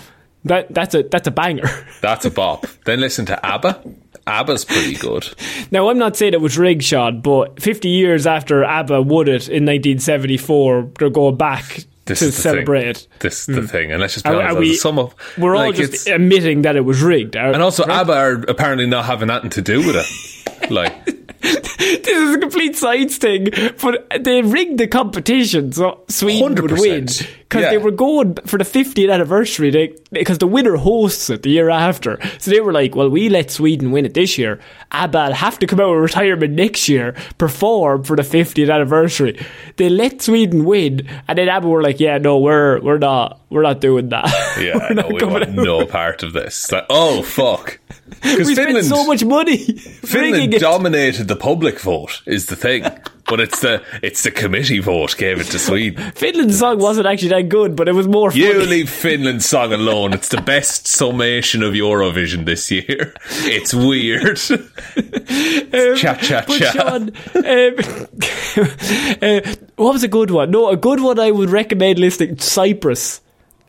That 0.46 0.74
that's 0.74 0.94
a 0.94 1.02
that's 1.04 1.28
a 1.28 1.32
banger. 1.32 1.68
That's 2.02 2.24
a 2.24 2.30
bop. 2.30 2.68
then 2.86 3.00
listen 3.00 3.26
to 3.26 3.46
ABBA. 3.46 3.82
ABBA's 4.28 4.64
pretty 4.64 4.94
good. 4.94 5.28
Now 5.72 5.90
I'm 5.90 5.98
not 5.98 6.16
saying 6.16 6.34
it 6.34 6.42
was 6.42 6.56
rigged, 6.56 6.84
Shaun, 6.84 7.22
but 7.22 7.60
50 7.60 7.90
years 7.90 8.28
after 8.28 8.64
ABBA 8.64 9.02
won 9.02 9.28
it 9.28 9.50
in 9.50 9.66
1974, 9.66 10.92
they're 11.00 11.10
going 11.10 11.38
back 11.38 11.86
This 12.06 12.20
to 12.20 12.26
is 12.26 12.36
the 12.36 12.42
celebrate. 12.42 12.98
thing. 12.98 13.08
This 13.20 13.40
is 13.42 13.46
the 13.56 13.62
hmm. 13.62 13.68
thing. 13.68 13.92
And 13.92 14.00
let's 14.00 14.14
just 14.14 14.26
be 14.26 14.32
Are- 14.32 14.42
honest, 14.42 14.58
are 14.58 14.60
we- 14.60 14.76
some 14.76 15.00
of 15.00 15.16
We're 15.38 15.56
all 15.56 15.72
just 15.72 16.08
admitting 16.08 16.62
that 16.62 16.76
it 16.76 16.82
was 16.82 17.02
rigged. 17.02 17.36
and 17.36 17.62
also 17.62 17.84
ABBA 17.84 18.14
are 18.14 18.34
apparently 18.48 18.86
not 18.86 19.06
having 19.06 19.28
nothing 19.28 19.50
to 19.52 19.62
do 19.62 19.86
with 19.86 19.96
it. 19.96 20.06
Like 20.72 21.06
this 21.06 22.08
is 22.08 22.36
a 22.36 22.40
complete 22.40 22.76
science 22.76 23.18
thing, 23.18 23.50
but 23.82 24.08
they 24.20 24.42
rigged 24.42 24.80
the 24.80 24.88
competition 24.88 25.72
so 25.72 26.04
Sweden 26.08 26.56
would 26.56 26.72
win 26.72 27.06
100%. 27.06 27.28
Because 27.48 27.62
Yeah. 27.64 27.70
they 27.72 27.78
were 27.78 27.92
going 27.92 28.36
for 28.46 28.58
the 28.58 28.64
50th 28.66 29.12
anniversary. 29.12 29.70
They 29.70 29.94
because 30.12 30.40
the 30.40 30.48
winner 30.48 30.76
hosts 30.78 31.30
it 31.30 31.44
the 31.44 31.50
year 31.52 31.70
after, 31.70 32.18
so 32.40 32.50
they 32.52 32.60
were 32.60 32.74
like, 32.74 32.96
"Well, 32.96 33.10
we 33.10 33.30
let 33.30 33.52
Sweden 33.52 33.92
win 33.92 34.06
it 34.06 34.14
this 34.14 34.38
year. 34.38 34.60
ABBA 34.92 35.34
have 35.36 35.60
to 35.60 35.68
come 35.68 35.80
out 35.80 35.94
of 35.94 36.02
retirement 36.02 36.54
next 36.54 36.88
year, 36.90 37.14
perform 37.38 38.04
for 38.04 38.16
the 38.16 38.24
50th 38.24 38.70
anniversary." 38.74 39.38
They 39.78 39.90
let 39.90 40.22
Sweden 40.22 40.66
win, 40.66 41.08
and 41.28 41.38
then 41.38 41.48
ABBA 41.50 41.68
were 41.68 41.84
like, 41.84 42.00
"Yeah, 42.00 42.18
no, 42.18 42.38
we're 42.40 42.80
we're 42.82 42.98
not 42.98 43.42
we're 43.50 43.62
not 43.64 43.80
doing 43.82 44.10
that. 44.10 44.26
Yeah, 44.60 44.78
we're 44.90 44.96
no, 44.96 45.02
not 45.04 45.14
we 45.14 45.24
want 45.26 45.44
out." 45.44 45.54
no 45.54 45.86
part 45.86 46.24
of 46.24 46.34
this. 46.34 46.72
Like, 46.72 46.86
oh 46.90 47.22
fuck, 47.22 47.80
because 48.22 48.54
Finland, 48.54 48.86
so 48.86 49.06
much 49.06 49.24
money. 49.24 49.58
Finland 50.04 50.54
dominated 50.60 51.28
the 51.28 51.36
public 51.36 51.80
vote 51.80 52.22
is 52.26 52.46
the 52.48 52.56
thing, 52.56 52.84
but 53.28 53.40
it's 53.40 53.60
the 53.62 53.82
it's 54.04 54.24
the 54.24 54.32
committee 54.32 54.80
vote 54.80 55.16
gave 55.18 55.40
it 55.40 55.46
to 55.48 55.60
Sweden. 55.60 56.12
Finland's 56.16 56.60
song 56.60 56.80
wasn't 56.80 57.08
actually 57.08 57.30
that 57.30 57.50
good, 57.50 57.76
but 57.76 57.88
it 57.88 57.94
was 57.94 58.08
more 58.08 58.32
You 58.32 58.54
funny. 58.54 58.66
leave 58.66 58.90
Finland's 58.90 59.46
song 59.46 59.74
alone. 59.74 60.14
It's 60.14 60.30
the 60.30 60.42
best 60.42 60.88
summation 60.88 61.64
of 61.64 61.74
Eurovision 61.74 62.46
this 62.46 62.70
year. 62.72 63.14
It's 63.48 63.74
weird. 63.74 64.38
cha 65.98 66.14
cha 66.16 66.42
cha. 66.42 66.72
Shaun, 66.72 67.12
um, 67.36 67.76
uh, 69.22 69.42
what 69.76 69.94
was 69.94 70.04
a 70.04 70.08
good 70.08 70.32
one? 70.32 70.52
No, 70.52 70.70
a 70.70 70.78
good 70.78 71.00
one 71.00 71.20
I 71.20 71.32
would 71.32 71.50
recommend 71.50 72.00
listening. 72.00 72.38
Cyprus. 72.40 73.22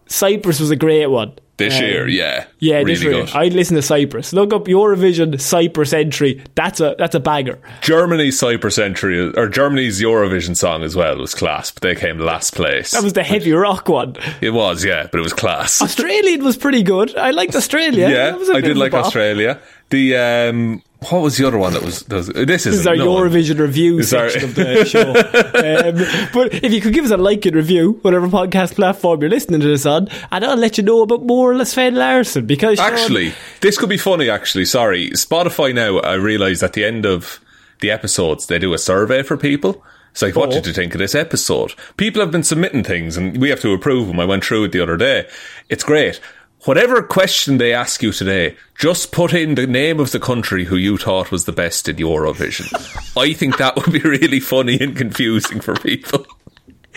Cyprus 0.08 0.60
was 0.60 0.70
a 0.70 0.76
great 0.76 1.06
one. 1.06 1.32
This 1.58 1.74
Um, 1.78 1.84
year, 1.84 2.06
yeah, 2.06 2.44
Yeah, 2.58 2.76
really 2.80 2.94
this 2.96 3.02
year. 3.02 3.26
I'd 3.34 3.54
listen 3.54 3.76
to 3.76 3.82
Cyprus. 3.82 4.34
Look 4.34 4.52
up 4.52 4.66
Eurovision 4.66 5.40
Cyprus 5.40 5.94
entry. 5.94 6.42
That's 6.54 6.80
a 6.80 6.94
that's 6.98 7.14
a 7.14 7.20
banger. 7.20 7.58
Germany's 7.80 8.38
Cyprus 8.38 8.78
entry, 8.78 9.32
or 9.34 9.48
Germany's 9.48 9.98
Eurovision 10.02 10.54
song 10.54 10.82
as 10.82 10.94
well 10.94 11.16
was 11.16 11.34
class, 11.34 11.70
but 11.70 11.82
they 11.82 11.94
came 11.94 12.18
last 12.18 12.54
place. 12.54 12.90
That 12.90 13.02
was 13.02 13.14
the 13.14 13.22
heavy 13.24 13.52
rock 13.52 13.88
one. 13.88 14.16
it 14.42 14.50
was, 14.50 14.84
yeah, 14.84 15.08
but 15.10 15.18
it 15.18 15.22
was 15.22 15.32
class. 15.32 15.80
Australian 15.80 16.44
was 16.44 16.58
pretty 16.58 16.82
good. 16.82 17.16
I 17.16 17.30
liked 17.30 17.56
Australia. 17.56 18.06
yeah, 18.10 18.30
That 18.32 18.38
was 18.38 18.50
a 18.50 18.54
I 18.56 18.60
did 18.60 18.76
like. 18.76 18.92
Australia. 18.92 19.58
The 19.88 20.16
um, 20.16 20.82
what 21.10 21.22
was 21.22 21.36
the 21.36 21.46
other 21.46 21.58
one 21.58 21.72
that 21.72 21.82
was? 21.82 22.00
That 22.02 22.16
was 22.16 22.26
this 22.28 22.66
is 22.66 22.72
This 22.74 22.80
is 22.80 22.86
our 22.86 22.96
no, 22.96 23.14
Eurovision 23.16 23.58
review 23.58 23.96
This 23.96 24.08
is 24.08 24.14
our- 24.14 24.28
section 24.30 24.48
of 24.50 24.54
the 24.56 24.84
show. 24.84 25.10
um, 25.10 26.30
but 26.32 26.54
if 26.64 26.72
you 26.72 26.80
could 26.80 26.92
give 26.94 27.04
us 27.04 27.10
a 27.10 27.16
like 27.16 27.44
and 27.46 27.54
review, 27.56 27.98
whatever 28.02 28.28
podcast 28.28 28.74
platform 28.74 29.20
you're 29.20 29.30
listening 29.30 29.60
to 29.60 29.66
this 29.68 29.86
on, 29.86 30.08
and 30.30 30.44
I'll 30.44 30.56
let 30.56 30.78
you 30.78 30.84
know 30.84 31.02
about 31.02 31.22
more 31.24 31.50
or 31.50 31.54
less 31.56 31.72
Sven 31.72 31.94
Larsen 31.94 32.46
because 32.46 32.78
Shaun- 32.78 32.92
Actually, 32.92 33.32
this 33.60 33.78
could 33.78 33.88
be 33.88 33.98
funny. 33.98 34.30
Actually, 34.30 34.64
sorry, 34.66 35.10
Spotify 35.10 35.74
now. 35.74 35.98
I 35.98 36.14
realise 36.14 36.62
at 36.62 36.72
the 36.74 36.84
end 36.84 37.06
of 37.06 37.40
the 37.80 37.90
episodes 37.90 38.46
they 38.46 38.58
do 38.58 38.72
a 38.74 38.78
survey 38.78 39.22
for 39.22 39.36
people. 39.36 39.84
It's 40.12 40.22
like, 40.22 40.34
what 40.34 40.48
Oh. 40.48 40.52
did 40.52 40.66
you 40.66 40.72
think 40.72 40.94
of 40.94 40.98
this 40.98 41.14
episode? 41.14 41.74
People 41.98 42.22
have 42.22 42.30
been 42.30 42.42
submitting 42.42 42.82
things, 42.82 43.18
and 43.18 43.36
we 43.38 43.50
have 43.50 43.60
to 43.60 43.74
approve 43.74 44.06
them. 44.08 44.18
I 44.18 44.24
went 44.24 44.44
through 44.46 44.64
it 44.64 44.72
the 44.72 44.80
other 44.80 44.96
day. 44.96 45.28
It's 45.68 45.84
great. 45.84 46.20
Whatever 46.66 47.00
question 47.00 47.58
they 47.58 47.72
ask 47.72 48.02
you 48.02 48.10
today, 48.10 48.56
just 48.76 49.12
put 49.12 49.32
in 49.32 49.54
the 49.54 49.68
name 49.68 50.00
of 50.00 50.10
the 50.10 50.18
country 50.18 50.64
who 50.64 50.74
you 50.74 50.96
thought 50.98 51.30
was 51.30 51.44
the 51.44 51.52
best 51.52 51.88
in 51.88 51.94
Eurovision. 51.94 52.66
I 53.16 53.34
think 53.34 53.58
that 53.58 53.76
would 53.76 53.92
be 53.92 54.00
really 54.00 54.40
funny 54.40 54.76
and 54.80 54.96
confusing 54.96 55.60
for 55.60 55.76
people. 55.76 56.26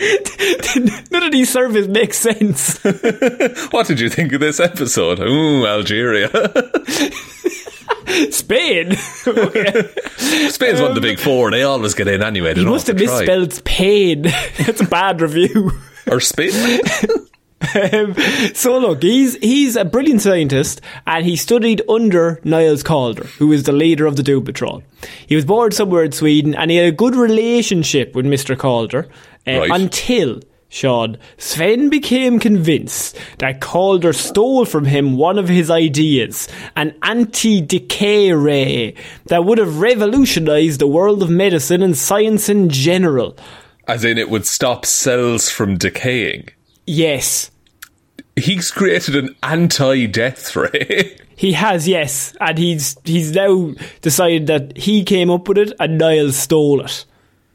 none 1.12 1.22
of 1.22 1.30
these 1.30 1.52
surveys 1.52 1.86
make 1.86 2.14
sense. 2.14 2.80
What 3.70 3.86
did 3.86 4.00
you 4.00 4.10
think 4.10 4.32
of 4.32 4.40
this 4.40 4.58
episode? 4.58 5.20
Ooh, 5.20 5.64
Algeria. 5.64 6.28
Spain. 8.32 8.96
okay. 9.24 9.88
Spain's 10.48 10.80
one 10.80 10.90
of 10.90 10.94
the 10.96 11.00
big 11.00 11.18
um, 11.18 11.24
four. 11.24 11.50
They 11.52 11.62
always 11.62 11.94
get 11.94 12.08
in 12.08 12.24
anyway. 12.24 12.54
They 12.54 12.60
He 12.60 12.64
don't 12.64 12.72
must 12.72 12.88
have 12.88 12.98
misspelled 12.98 13.52
Spain. 13.52 14.22
That's 14.22 14.80
a 14.80 14.86
bad 14.86 15.20
review. 15.20 15.70
Or 16.08 16.18
Spain. 16.18 16.80
Um, 17.92 18.14
so 18.54 18.78
look, 18.78 19.02
he's 19.02 19.36
he's 19.36 19.76
a 19.76 19.84
brilliant 19.84 20.22
scientist, 20.22 20.80
and 21.06 21.24
he 21.24 21.36
studied 21.36 21.82
under 21.88 22.40
Niles 22.42 22.82
Calder, 22.82 23.24
who 23.38 23.52
is 23.52 23.64
the 23.64 23.72
leader 23.72 24.06
of 24.06 24.16
the 24.16 24.22
Doom 24.22 24.44
Patrol. 24.44 24.82
He 25.26 25.36
was 25.36 25.44
born 25.44 25.70
somewhere 25.72 26.04
in 26.04 26.12
Sweden, 26.12 26.54
and 26.54 26.70
he 26.70 26.78
had 26.78 26.86
a 26.86 26.92
good 26.92 27.14
relationship 27.14 28.14
with 28.14 28.26
Mister 28.26 28.56
Calder 28.56 29.08
uh, 29.46 29.58
Right. 29.58 29.70
until. 29.70 30.40
Shaun, 30.72 31.18
Sven 31.36 31.88
became 31.90 32.38
convinced 32.38 33.18
that 33.38 33.60
Calder 33.60 34.12
stole 34.12 34.64
from 34.64 34.84
him 34.84 35.16
one 35.16 35.36
of 35.36 35.48
his 35.48 35.68
ideas, 35.68 36.46
an 36.76 36.94
anti-decay 37.02 38.30
ray 38.32 38.94
that 39.26 39.44
would 39.44 39.58
have 39.58 39.80
revolutionized 39.80 40.80
the 40.80 40.86
world 40.86 41.24
of 41.24 41.28
medicine 41.28 41.82
and 41.82 41.98
science 41.98 42.48
in 42.48 42.68
general. 42.68 43.36
As 43.88 44.04
in, 44.04 44.16
it 44.16 44.30
would 44.30 44.46
stop 44.46 44.86
cells 44.86 45.50
from 45.50 45.76
decaying. 45.76 46.50
Yes, 46.90 47.50
He's 48.36 48.70
created 48.70 49.16
an 49.16 49.36
anti-death 49.42 50.56
ray. 50.56 51.16
He 51.40 51.52
has, 51.54 51.88
yes, 51.88 52.36
and 52.38 52.58
he's 52.58 52.98
he's 53.02 53.32
now 53.32 53.72
decided 54.02 54.46
that 54.48 54.76
he 54.76 55.04
came 55.04 55.30
up 55.30 55.48
with 55.48 55.56
it 55.56 55.72
and 55.80 55.96
Niles 55.96 56.36
stole 56.36 56.82
it. 56.84 57.06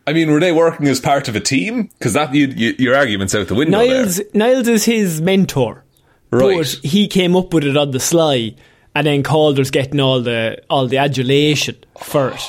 I 0.07 0.13
mean, 0.13 0.31
were 0.31 0.39
they 0.39 0.51
working 0.51 0.87
as 0.87 0.99
part 0.99 1.27
of 1.27 1.35
a 1.35 1.39
team? 1.39 1.91
Because 1.99 2.13
that 2.13 2.33
you, 2.33 2.47
you, 2.47 2.73
your 2.79 2.95
argument's 2.95 3.35
out 3.35 3.47
the 3.47 3.53
window 3.53 3.77
Niles 3.77 4.15
there. 4.17 4.25
Niles 4.33 4.67
is 4.67 4.85
his 4.85 5.21
mentor, 5.21 5.83
Right. 6.31 6.57
but 6.57 6.67
he 6.83 7.07
came 7.07 7.35
up 7.35 7.53
with 7.53 7.63
it 7.63 7.77
on 7.77 7.91
the 7.91 7.99
sly, 7.99 8.55
and 8.95 9.05
then 9.05 9.21
Calder's 9.21 9.69
getting 9.69 9.99
all 9.99 10.19
the 10.19 10.63
all 10.67 10.87
the 10.87 10.97
adulation 10.97 11.75
for 12.01 12.29
it. 12.31 12.41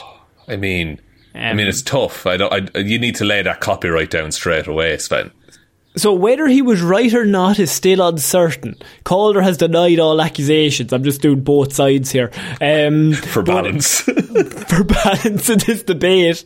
I 0.49 0.57
mean, 0.57 0.99
I 1.35 1.50
Um, 1.50 1.59
mean, 1.59 1.66
it's 1.66 1.83
tough. 1.83 2.25
I 2.26 2.38
don't. 2.38 2.75
I, 2.75 2.78
you 2.78 2.99
need 2.99 3.16
to 3.16 3.26
lay 3.26 3.43
that 3.43 3.61
copyright 3.61 4.11
down 4.11 4.33
straight 4.33 4.66
away, 4.69 4.97
Sven. 4.97 5.31
So 5.96 6.12
whether 6.12 6.46
he 6.46 6.60
was 6.60 6.82
right 6.82 7.12
or 7.14 7.24
not 7.24 7.58
is 7.58 7.70
still 7.70 8.06
uncertain. 8.06 8.76
Calder 9.04 9.40
has 9.40 9.56
denied 9.56 9.98
all 9.98 10.20
accusations. 10.20 10.92
I'm 10.92 11.02
just 11.04 11.22
doing 11.22 11.40
both 11.40 11.72
sides 11.72 12.10
here. 12.12 12.30
Um, 12.60 13.12
For 13.26 13.42
balance. 13.42 14.00
for 14.00 14.84
balance 14.84 15.48
in 15.48 15.58
this 15.58 15.82
debate. 15.82 16.44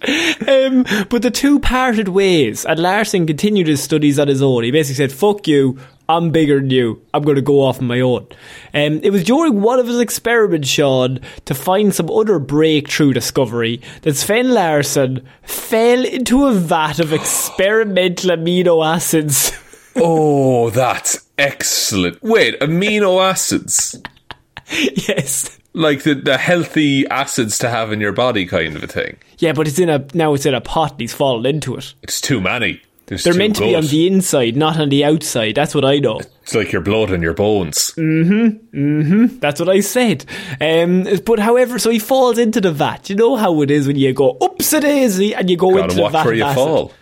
Um, 0.48 0.84
but 1.08 1.22
the 1.22 1.30
two 1.32 1.58
parted 1.58 2.08
ways, 2.08 2.64
and 2.64 2.78
Larsen 2.78 3.26
continued 3.26 3.66
his 3.66 3.82
studies 3.82 4.18
on 4.18 4.28
his 4.28 4.40
own. 4.42 4.62
He 4.62 4.70
basically 4.70 4.96
said, 4.96 5.12
fuck 5.12 5.48
you, 5.48 5.78
I'm 6.10 6.30
bigger 6.30 6.58
than 6.60 6.70
you, 6.70 7.00
I'm 7.14 7.22
going 7.22 7.36
to 7.36 7.42
go 7.42 7.60
off 7.60 7.80
on 7.80 7.86
my 7.86 8.00
own. 8.00 8.26
Um, 8.74 9.00
it 9.02 9.10
was 9.10 9.22
during 9.24 9.60
one 9.60 9.78
of 9.78 9.86
his 9.86 10.00
experiments, 10.00 10.68
Shaun, 10.68 11.20
to 11.44 11.54
find 11.54 11.94
some 11.94 12.10
other 12.10 12.38
breakthrough 12.38 13.12
discovery 13.12 13.80
that 14.02 14.16
Sven 14.16 14.50
Larsen 14.50 15.26
fell 15.42 16.04
into 16.04 16.46
a 16.46 16.52
vat 16.52 16.98
of 16.98 17.12
experimental 17.12 18.30
amino 18.30 18.84
acids. 18.84 19.52
oh, 19.96 20.70
that's 20.70 21.28
excellent. 21.38 22.20
Wait, 22.22 22.58
amino 22.60 23.22
acids. 23.24 24.00
yes. 24.70 25.58
Like 25.72 26.02
the, 26.02 26.14
the 26.14 26.36
healthy 26.36 27.06
acids 27.06 27.56
to 27.58 27.70
have 27.70 27.92
in 27.92 28.00
your 28.00 28.12
body 28.12 28.46
kind 28.46 28.74
of 28.74 28.82
a 28.82 28.88
thing. 28.88 29.16
Yeah, 29.38 29.52
but 29.52 29.68
it's 29.68 29.78
in 29.78 29.88
a 29.88 30.04
now 30.12 30.34
it's 30.34 30.44
in 30.44 30.54
a 30.54 30.60
pot 30.60 30.92
and 30.92 31.00
he's 31.00 31.14
fallen 31.14 31.46
into 31.46 31.76
it. 31.76 31.94
It's 32.02 32.20
too 32.20 32.40
many. 32.40 32.82
There's 33.10 33.24
They're 33.24 33.34
meant 33.34 33.56
to 33.56 33.62
be 33.62 33.74
on 33.74 33.84
the 33.86 34.06
inside, 34.06 34.56
not 34.56 34.78
on 34.78 34.88
the 34.88 35.04
outside. 35.04 35.56
That's 35.56 35.74
what 35.74 35.84
I 35.84 35.98
know. 35.98 36.20
It's 36.44 36.54
like 36.54 36.70
your 36.72 36.80
blood 36.80 37.10
and 37.10 37.22
your 37.22 37.34
bones. 37.34 37.92
Mhm. 37.98 38.60
Mhm. 38.72 39.40
That's 39.40 39.58
what 39.60 39.68
I 39.68 39.80
said. 39.80 40.24
Um, 40.60 41.06
but 41.26 41.40
however, 41.40 41.78
so 41.78 41.90
he 41.90 41.98
falls 41.98 42.38
into 42.38 42.60
the 42.60 42.70
vat. 42.72 43.10
You 43.10 43.16
know 43.16 43.34
how 43.36 43.60
it 43.62 43.70
is 43.72 43.86
when 43.88 43.96
you 43.96 44.12
go 44.14 44.38
upsy 44.40 44.80
daisy 44.80 45.34
and 45.34 45.50
you 45.50 45.56
go 45.56 45.70
into 45.70 45.82
Gotta 45.82 45.94
the 45.96 46.02
watch 46.02 46.12
vat 46.12 46.24
where 46.24 46.34
you 46.34 46.44
acid. 46.44 46.54
fall. 46.56 46.92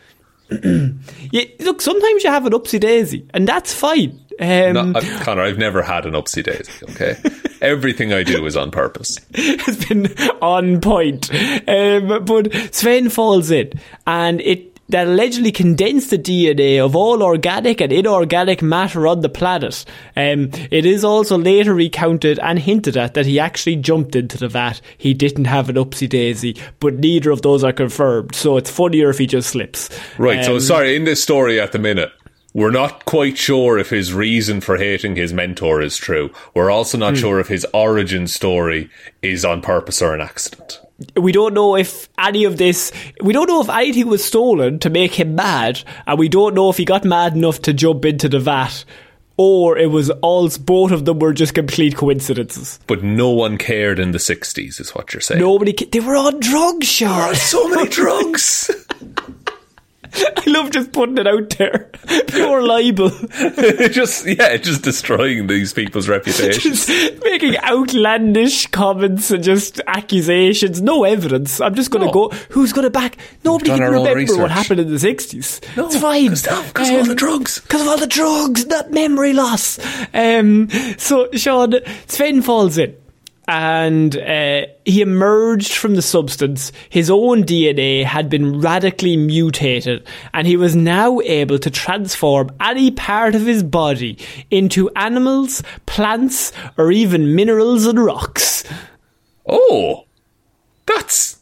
Yeah, 1.30 1.44
look, 1.60 1.82
sometimes 1.82 2.24
you 2.24 2.30
have 2.30 2.46
an 2.46 2.54
upsy 2.54 2.80
daisy, 2.80 3.26
and 3.34 3.46
that's 3.46 3.74
fine. 3.74 4.18
Um, 4.40 4.72
No, 4.72 4.92
I, 4.94 5.00
Conor, 5.22 5.42
I've 5.42 5.58
never 5.58 5.82
had 5.82 6.06
an 6.06 6.14
upsy 6.14 6.42
daisy. 6.42 6.72
Okay, 6.90 7.16
everything 7.60 8.14
I 8.14 8.22
do 8.22 8.46
is 8.46 8.56
on 8.56 8.70
purpose. 8.70 9.18
It's 9.34 9.84
been 9.84 10.06
on 10.40 10.80
point. 10.80 11.30
Um, 11.68 12.24
but 12.24 12.50
Sven 12.74 13.10
falls 13.10 13.50
in, 13.50 13.72
and 14.06 14.40
it 14.40 14.77
that 14.88 15.07
allegedly 15.07 15.52
condensed 15.52 16.11
the 16.11 16.18
DNA 16.18 16.83
of 16.83 16.97
all 16.97 17.23
organic 17.23 17.80
and 17.80 17.92
inorganic 17.92 18.62
matter 18.62 19.07
on 19.07 19.21
the 19.21 19.28
planet. 19.28 19.85
Um, 20.16 20.50
it 20.71 20.87
is 20.87 21.04
also 21.04 21.37
later 21.38 21.75
recounted 21.75 22.38
and 22.38 22.59
hinted 22.59 22.97
at 22.97 23.14
that 23.14 23.26
he 23.26 23.38
actually 23.38 23.76
jumped 23.76 24.16
into 24.16 24.38
the 24.38 24.49
vat. 24.49 24.80
He 24.97 25.14
didn't 25.14 25.47
have 25.47 25.68
an 25.68 25.76
upsy 25.76 26.09
daisy, 26.09 26.57
but 26.80 26.95
neither 26.95 27.30
of 27.30 27.42
those 27.42 27.64
are 27.64 27.73
confirmed. 27.73 28.35
So 28.35 28.57
it's 28.57 28.71
funnier 28.71 29.11
if 29.11 29.18
he 29.18 29.26
just 29.26 29.50
slips. 29.50 29.90
Right. 30.18 30.45
so 30.45 30.54
Um, 30.54 30.61
sorry. 30.61 30.97
In 30.97 31.04
this 31.04 31.23
story 31.23 31.61
at 31.61 31.73
the 31.73 31.78
minute, 31.78 32.12
we're 32.54 32.71
not 32.71 33.04
quite 33.04 33.37
sure 33.37 33.78
if 33.78 33.90
his 33.90 34.14
reason 34.14 34.61
for 34.61 34.78
hating 34.78 35.16
his 35.16 35.33
mentor 35.33 35.83
is 35.83 35.97
true. 35.97 36.30
We're 36.54 36.71
also 36.71 36.97
not 36.97 37.16
sure 37.16 37.38
if 37.40 37.49
his 37.49 37.66
origin 37.75 38.26
story 38.26 38.90
is 39.23 39.45
on 39.45 39.61
purpose 39.61 40.00
or 40.00 40.14
an 40.14 40.21
accident. 40.21 40.80
We 41.16 41.30
don't 41.30 41.54
know 41.54 41.76
if 41.76 42.08
any 42.18 42.44
of 42.44 42.56
this, 42.56 42.90
we 43.22 43.32
don't 43.32 43.46
know 43.48 43.60
if 43.60 43.68
anything 43.68 44.08
was 44.08 44.24
stolen 44.24 44.80
to 44.80 44.90
make 44.90 45.14
him 45.14 45.36
mad, 45.36 45.80
and 46.06 46.18
we 46.18 46.28
don't 46.28 46.54
know 46.54 46.70
if 46.70 46.76
he 46.76 46.84
got 46.84 47.04
mad 47.04 47.34
enough 47.34 47.62
to 47.62 47.72
jump 47.72 48.04
into 48.04 48.28
the 48.28 48.40
vat, 48.40 48.84
or 49.36 49.78
it 49.78 49.92
was 49.92 50.10
all, 50.10 50.48
both 50.58 50.90
of 50.90 51.04
them 51.04 51.20
were 51.20 51.32
just 51.32 51.54
complete 51.54 51.94
coincidences. 51.94 52.80
But 52.88 53.04
no 53.04 53.30
one 53.30 53.58
cared 53.58 54.00
in 54.00 54.10
the 54.10 54.18
'60s, 54.18 54.80
is 54.80 54.90
what 54.92 55.14
you're 55.14 55.20
saying. 55.20 55.40
Nobody, 55.40 55.72
ca- 55.72 55.86
they 55.92 56.00
were 56.00 56.16
on 56.16 56.40
drugs, 56.40 56.88
Shaun. 56.88 57.34
so 57.36 57.68
many 57.68 57.88
drugs. 58.00 58.68
I 60.36 60.42
love 60.46 60.70
just 60.70 60.92
putting 60.92 61.18
it 61.18 61.26
out 61.26 61.50
there. 61.58 61.90
Pure 62.28 62.62
libel. 62.62 63.10
just 63.90 64.26
yeah, 64.26 64.56
just 64.56 64.82
destroying 64.82 65.46
these 65.46 65.72
people's 65.72 66.08
reputations. 66.08 66.86
just 66.86 67.24
making 67.24 67.56
outlandish 67.58 68.66
comments 68.68 69.30
and 69.30 69.42
just 69.44 69.80
accusations. 69.86 70.80
No 70.80 71.04
evidence. 71.04 71.60
I'm 71.60 71.74
just 71.74 71.90
going 71.90 72.00
to 72.00 72.06
No. 72.06 72.28
go. 72.28 72.36
Who's 72.50 72.72
to 72.84 72.90
back? 72.90 73.16
Nobody 73.44 73.70
can 73.70 73.80
remember 73.92 74.36
what 74.38 74.50
happened 74.50 74.80
in 74.80 74.88
the 74.90 74.96
60s. 74.96 75.76
No, 75.76 75.86
it's 75.86 75.98
fine. 75.98 76.28
'cause 76.30 76.46
of- 76.46 76.74
'cause 76.74 76.88
of 76.90 76.96
all 76.96 77.04
the 77.04 77.14
drugs. 77.14 77.60
Because 77.60 77.82
of 77.82 77.88
all 77.88 77.98
the 77.98 78.06
drugs, 78.06 78.64
that 78.66 78.90
memory 78.92 79.32
loss. 79.32 79.78
Um, 80.14 80.68
so, 80.98 81.28
Shaun, 81.32 81.74
Sven 82.06 82.42
falls 82.42 82.78
in. 82.78 82.94
And 83.50 84.14
uh, 84.14 84.66
he 84.84 85.00
emerged 85.00 85.72
from 85.72 85.94
the 85.94 86.02
substance. 86.02 86.70
His 86.90 87.08
own 87.08 87.44
DNA 87.44 88.04
had 88.04 88.28
been 88.28 88.60
radically 88.60 89.16
mutated, 89.16 90.06
and 90.34 90.46
he 90.46 90.58
was 90.58 90.76
now 90.76 91.20
able 91.20 91.58
to 91.60 91.70
transform 91.70 92.50
any 92.60 92.90
part 92.90 93.34
of 93.34 93.46
his 93.46 93.62
body 93.62 94.18
into 94.50 94.90
animals, 94.90 95.62
plants, 95.86 96.52
or 96.76 96.92
even 96.92 97.34
minerals 97.34 97.86
and 97.86 98.04
rocks. 98.04 98.64
Oh, 99.46 100.04
that's 100.86 101.38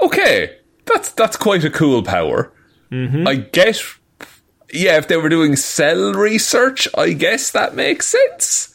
okay. 0.00 0.56
That's 0.86 1.12
that's 1.12 1.36
quite 1.36 1.64
a 1.64 1.70
cool 1.70 2.02
power. 2.02 2.52
Mm-hmm. 2.90 3.28
I 3.28 3.34
guess. 3.36 3.82
Yeah, 4.72 4.96
if 4.96 5.08
they 5.08 5.18
were 5.18 5.28
doing 5.28 5.56
cell 5.56 6.14
research, 6.14 6.88
I 6.96 7.12
guess 7.12 7.50
that 7.50 7.74
makes 7.74 8.08
sense. 8.08 8.73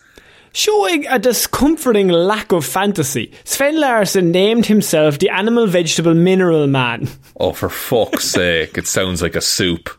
Showing 0.51 1.06
a 1.08 1.20
discomforting 1.20 2.08
lack 2.10 2.51
of 2.51 2.65
fantasy, 2.65 3.32
Sven 3.44 3.79
Larsen 3.79 4.32
named 4.32 4.65
himself 4.65 5.20
the 5.20 5.29
Animal 5.29 5.68
Vegetable 5.68 6.13
Mineral 6.15 6.65
Man. 6.68 7.08
Oh, 7.39 7.53
for 7.53 7.70
fuck's 7.70 8.25
sake! 8.32 8.77
It 8.77 8.88
sounds 8.88 9.22
like 9.22 9.36
a 9.36 9.41
soup. 9.41 9.89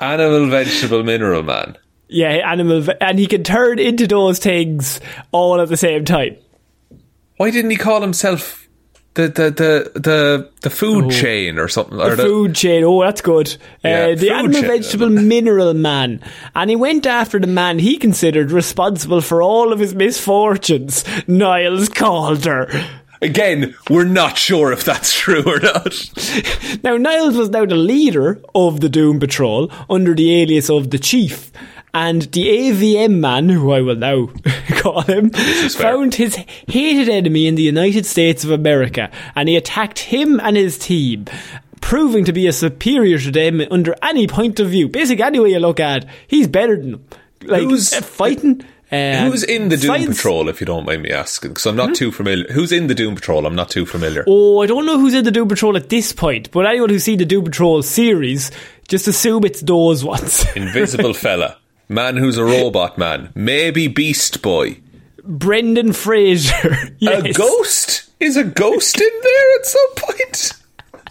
Animal, 0.00 0.48
vegetable, 0.50 1.04
mineral 1.04 1.42
man. 1.44 1.78
Yeah, 2.08 2.30
animal, 2.50 2.80
ve- 2.80 2.94
and 3.00 3.18
he 3.18 3.26
can 3.26 3.44
turn 3.44 3.78
into 3.78 4.06
those 4.08 4.38
things 4.40 5.00
all 5.30 5.60
at 5.60 5.68
the 5.68 5.76
same 5.76 6.04
time. 6.04 6.36
Why 7.36 7.50
didn't 7.50 7.70
he 7.70 7.76
call 7.76 8.00
himself 8.00 8.61
the 9.14 9.28
the 9.28 9.50
the 9.50 10.00
the, 10.00 10.50
the 10.62 10.70
food 10.70 11.10
chain 11.10 11.58
or 11.58 11.68
something? 11.68 11.98
Oh. 12.00 12.14
The 12.14 12.22
or 12.22 12.26
food 12.26 12.54
chain, 12.54 12.84
oh, 12.84 13.02
that's 13.02 13.20
good. 13.20 13.56
Yeah, 13.84 14.06
uh, 14.06 14.14
the 14.14 14.30
Animal 14.30 14.60
chain. 14.60 14.70
Vegetable 14.70 15.10
Mineral 15.10 15.74
Man. 15.74 16.20
And 16.54 16.70
he 16.70 16.76
went 16.76 17.06
after 17.06 17.38
the 17.38 17.46
man 17.46 17.78
he 17.78 17.96
considered 17.98 18.50
responsible 18.50 19.20
for 19.20 19.42
all 19.42 19.72
of 19.72 19.78
his 19.78 19.94
misfortunes, 19.94 21.04
Niles 21.28 21.88
Calder. 21.88 22.68
Again, 23.20 23.76
we're 23.88 24.04
not 24.04 24.36
sure 24.36 24.72
if 24.72 24.84
that's 24.84 25.14
true 25.14 25.44
or 25.46 25.60
not. 25.60 26.10
Now, 26.82 26.96
Niles 26.96 27.36
was 27.36 27.50
now 27.50 27.64
the 27.64 27.76
leader 27.76 28.42
of 28.52 28.80
the 28.80 28.88
Doom 28.88 29.20
Patrol 29.20 29.70
under 29.88 30.12
the 30.12 30.42
alias 30.42 30.68
of 30.68 30.90
the 30.90 30.98
Chief. 30.98 31.52
And 31.94 32.22
the 32.22 32.46
AVM 32.46 33.18
man, 33.20 33.50
who 33.50 33.70
I 33.72 33.82
will 33.82 33.96
now 33.96 34.28
call 34.76 35.02
him, 35.02 35.30
found 35.30 36.14
his 36.14 36.36
hated 36.68 37.08
enemy 37.10 37.46
in 37.46 37.54
the 37.54 37.62
United 37.62 38.06
States 38.06 38.44
of 38.44 38.50
America 38.50 39.10
and 39.34 39.48
he 39.48 39.56
attacked 39.56 39.98
him 39.98 40.40
and 40.40 40.56
his 40.56 40.78
team, 40.78 41.26
proving 41.82 42.24
to 42.24 42.32
be 42.32 42.46
a 42.46 42.52
superior 42.52 43.18
to 43.18 43.30
them 43.30 43.60
under 43.70 43.94
any 44.02 44.26
point 44.26 44.58
of 44.58 44.68
view. 44.70 44.88
Basically, 44.88 45.22
any 45.22 45.38
way 45.38 45.50
you 45.50 45.58
look 45.58 45.80
at, 45.80 46.06
he's 46.26 46.48
better 46.48 46.76
than 46.76 46.92
them. 46.92 47.04
Like, 47.42 47.62
Who's- 47.64 47.92
uh, 47.92 48.00
fighting. 48.00 48.62
Uh, 48.90 49.24
Who's 49.30 49.42
in 49.42 49.68
the 49.70 49.76
Doom 49.78 49.86
science- 49.88 50.16
Patrol, 50.18 50.48
if 50.50 50.60
you 50.60 50.66
don't 50.66 50.84
mind 50.84 51.02
me 51.02 51.10
asking? 51.10 51.50
Because 51.52 51.64
I'm 51.66 51.76
not 51.76 51.88
Hmm? 51.88 51.94
too 51.94 52.12
familiar. 52.12 52.44
Who's 52.52 52.72
in 52.72 52.88
the 52.88 52.94
Doom 52.94 53.14
Patrol? 53.14 53.46
I'm 53.46 53.54
not 53.54 53.70
too 53.70 53.86
familiar. 53.86 54.22
Oh, 54.26 54.60
I 54.62 54.66
don't 54.66 54.84
know 54.84 54.98
who's 54.98 55.14
in 55.14 55.24
the 55.24 55.30
Doom 55.30 55.48
Patrol 55.48 55.76
at 55.78 55.88
this 55.88 56.12
point, 56.12 56.50
but 56.50 56.66
anyone 56.66 56.90
who's 56.90 57.04
seen 57.04 57.18
the 57.18 57.24
Doom 57.24 57.44
Patrol 57.44 57.82
series, 57.82 58.50
just 58.88 59.08
assume 59.08 59.44
it's 59.44 59.62
those 59.62 60.04
ones. 60.04 60.44
Invisible 60.56 61.14
fella. 61.14 61.56
Man 61.88 62.16
who's 62.16 62.38
a 62.38 62.44
robot 62.44 62.96
man. 62.98 63.30
Maybe 63.34 63.86
Beast 63.88 64.42
Boy. 64.42 64.78
Brendan 65.24 65.92
Fraser. 65.92 66.76
A 67.06 67.32
ghost? 67.32 68.10
Is 68.20 68.36
a 68.36 68.44
ghost 68.44 69.00
in 69.00 69.10
there 69.22 69.54
at 69.58 69.66
some 69.66 69.88
point? 69.96 70.52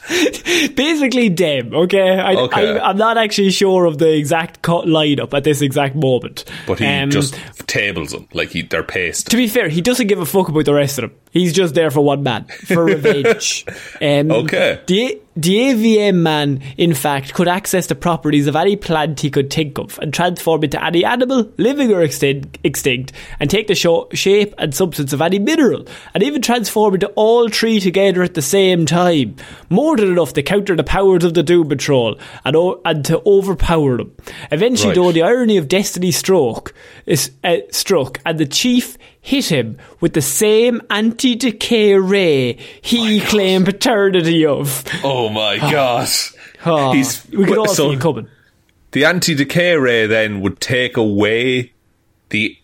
Basically, 0.75 1.29
them. 1.29 1.73
Okay, 1.73 2.19
I, 2.19 2.33
Okay. 2.35 2.79
I, 2.79 2.89
I'm 2.89 2.97
not 2.97 3.17
actually 3.17 3.51
sure 3.51 3.85
of 3.85 3.97
the 3.97 4.13
exact 4.13 4.61
cut 4.61 4.85
lineup 4.85 5.33
at 5.33 5.43
this 5.43 5.61
exact 5.61 5.95
moment. 5.95 6.45
But 6.67 6.79
he 6.79 6.85
Um, 6.85 7.09
just 7.11 7.35
tables 7.67 8.11
them 8.11 8.27
like 8.33 8.49
he, 8.49 8.61
they're 8.63 8.83
pasted. 8.83 9.31
To 9.31 9.37
be 9.37 9.47
fair, 9.47 9.69
he 9.69 9.81
doesn't 9.81 10.07
give 10.07 10.19
a 10.19 10.25
fuck 10.25 10.49
about 10.49 10.65
the 10.65 10.73
rest 10.73 10.97
of 10.97 11.03
them. 11.09 11.17
He's 11.31 11.53
just 11.53 11.75
there 11.75 11.91
for 11.91 12.01
one 12.01 12.23
man, 12.23 12.45
for 12.65 12.83
revenge. 12.85 13.65
Um, 14.01 14.31
Okay. 14.31 14.79
The, 14.87 15.20
the 15.41 15.57
AVM 15.57 16.15
man, 16.15 16.61
in 16.77 16.93
fact, 16.93 17.33
could 17.33 17.47
access 17.47 17.87
the 17.87 17.95
properties 17.95 18.47
of 18.47 18.55
any 18.55 18.75
plant 18.75 19.19
he 19.21 19.29
could 19.29 19.51
think 19.51 19.77
of 19.77 19.97
and 19.99 20.13
transform 20.13 20.63
into 20.63 20.83
any 20.83 21.03
animal, 21.03 21.51
living 21.57 21.91
or 21.91 22.01
extinct, 22.01 23.11
and 23.39 23.49
take 23.49 23.67
the 23.67 23.75
sho- 23.75 24.07
shape 24.13 24.53
and 24.57 24.73
substance 24.75 25.13
of 25.13 25.21
any 25.21 25.39
mineral, 25.39 25.85
and 26.13 26.23
even 26.23 26.41
transform 26.41 26.93
into 26.95 27.07
all 27.09 27.49
three 27.49 27.79
together 27.79 28.23
at 28.23 28.33
the 28.33 28.41
same 28.41 28.85
time. 28.85 29.35
More 29.69 29.97
than 29.97 30.11
enough 30.11 30.33
to 30.33 30.43
counter 30.43 30.75
the 30.75 30.83
powers 30.83 31.23
of 31.23 31.33
the 31.33 31.43
Doom 31.43 31.69
Patrol 31.69 32.17
and, 32.45 32.55
o- 32.55 32.81
and 32.85 33.03
to 33.05 33.21
overpower 33.25 33.97
them. 33.97 34.15
Eventually, 34.51 34.89
Right. 34.89 34.95
though, 34.95 35.11
the 35.11 35.23
irony 35.23 35.57
of 35.57 35.67
destiny 35.67 36.11
stroke 36.11 36.73
is 37.05 37.31
uh, 37.43 37.57
struck, 37.71 38.19
and 38.25 38.37
the 38.37 38.45
chief 38.45 38.97
hit 39.19 39.51
him 39.51 39.77
with 39.99 40.13
the 40.13 40.21
same 40.21 40.81
anti-decay 40.89 41.93
ray 41.95 42.53
he 42.81 43.19
claimed 43.21 43.65
paternity 43.65 44.45
of. 44.45 44.83
Oh 45.03 45.29
my 45.29 45.57
god. 45.71 46.07
Oh, 46.65 46.93
He's 46.93 47.27
we 47.29 47.45
could 47.45 47.57
all 47.57 47.67
so 47.67 47.89
see 47.89 47.95
it 47.95 48.01
coming. 48.01 48.27
The 48.91 49.05
anti-decay 49.05 49.75
ray 49.75 50.05
then 50.07 50.41
would 50.41 50.59
take 50.59 50.97
away 50.97 51.71
the 52.29 52.57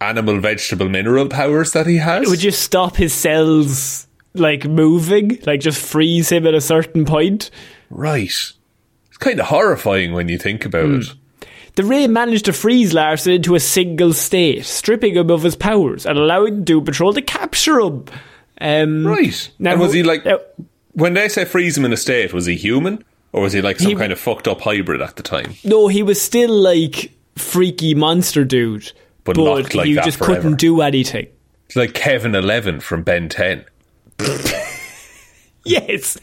animal, 0.00 0.40
vegetable, 0.40 0.88
mineral 0.88 1.28
powers 1.28 1.72
that 1.72 1.86
he 1.86 1.96
has. 1.98 2.22
It 2.22 2.28
would 2.30 2.42
you 2.42 2.50
stop 2.52 2.96
his 2.96 3.12
cells 3.12 4.06
like 4.34 4.64
moving, 4.64 5.38
like 5.46 5.60
just 5.60 5.80
freeze 5.84 6.30
him 6.30 6.46
at 6.46 6.54
a 6.54 6.60
certain 6.60 7.04
point? 7.04 7.50
Right. 7.90 8.24
It's 8.28 9.18
kind 9.18 9.40
of 9.40 9.46
horrifying 9.46 10.12
when 10.12 10.28
you 10.28 10.38
think 10.38 10.64
about 10.64 10.86
Hmm. 10.86 11.00
it. 11.00 11.06
The 11.74 11.84
ray 11.84 12.06
managed 12.08 12.46
to 12.46 12.52
freeze 12.52 12.92
Larsen 12.94 13.32
into 13.34 13.54
a 13.54 13.60
single 13.60 14.12
state, 14.12 14.64
stripping 14.64 15.14
him 15.16 15.30
of 15.30 15.42
his 15.42 15.56
powers 15.56 16.06
and 16.06 16.18
allowing 16.18 16.64
Doom 16.64 16.84
Patrol 16.84 17.12
to 17.12 17.22
capture 17.22 17.78
him. 17.80 18.04
Um, 18.60 19.06
Right. 19.06 19.50
Now, 19.58 19.72
and 19.72 19.80
was 19.80 19.92
he 19.92 20.02
like, 20.02 20.24
when 20.92 21.14
they 21.14 21.28
say 21.28 21.44
freeze 21.44 21.78
him 21.78 21.84
in 21.84 21.92
a 21.92 21.96
state, 21.96 22.32
was 22.32 22.46
he 22.46 22.56
human? 22.56 23.04
Or 23.32 23.42
was 23.42 23.52
he 23.52 23.60
like 23.60 23.78
some 23.78 23.90
He- 23.90 23.94
kind 23.96 24.10
of 24.12 24.18
fucked 24.18 24.48
up 24.48 24.60
hybrid 24.62 25.00
at 25.02 25.16
the 25.16 25.22
time? 25.22 25.54
No, 25.62 25.86
he 25.88 26.02
was 26.02 26.20
still 26.20 26.50
like 26.50 27.12
freaky 27.36 27.94
monster 27.94 28.44
dude, 28.44 28.90
But 29.24 29.36
locked 29.36 29.74
like 29.74 29.94
that 29.94 30.04
just 30.04 30.18
forever. 30.18 30.34
couldn't 30.42 30.56
do 30.58 30.80
anything. 30.80 31.28
It's 31.66 31.76
like 31.76 31.92
Kevin 31.94 32.34
Eleven 32.34 32.80
from 32.80 33.02
Ben 33.02 33.28
10. 33.28 33.64
Yes, 35.88 36.16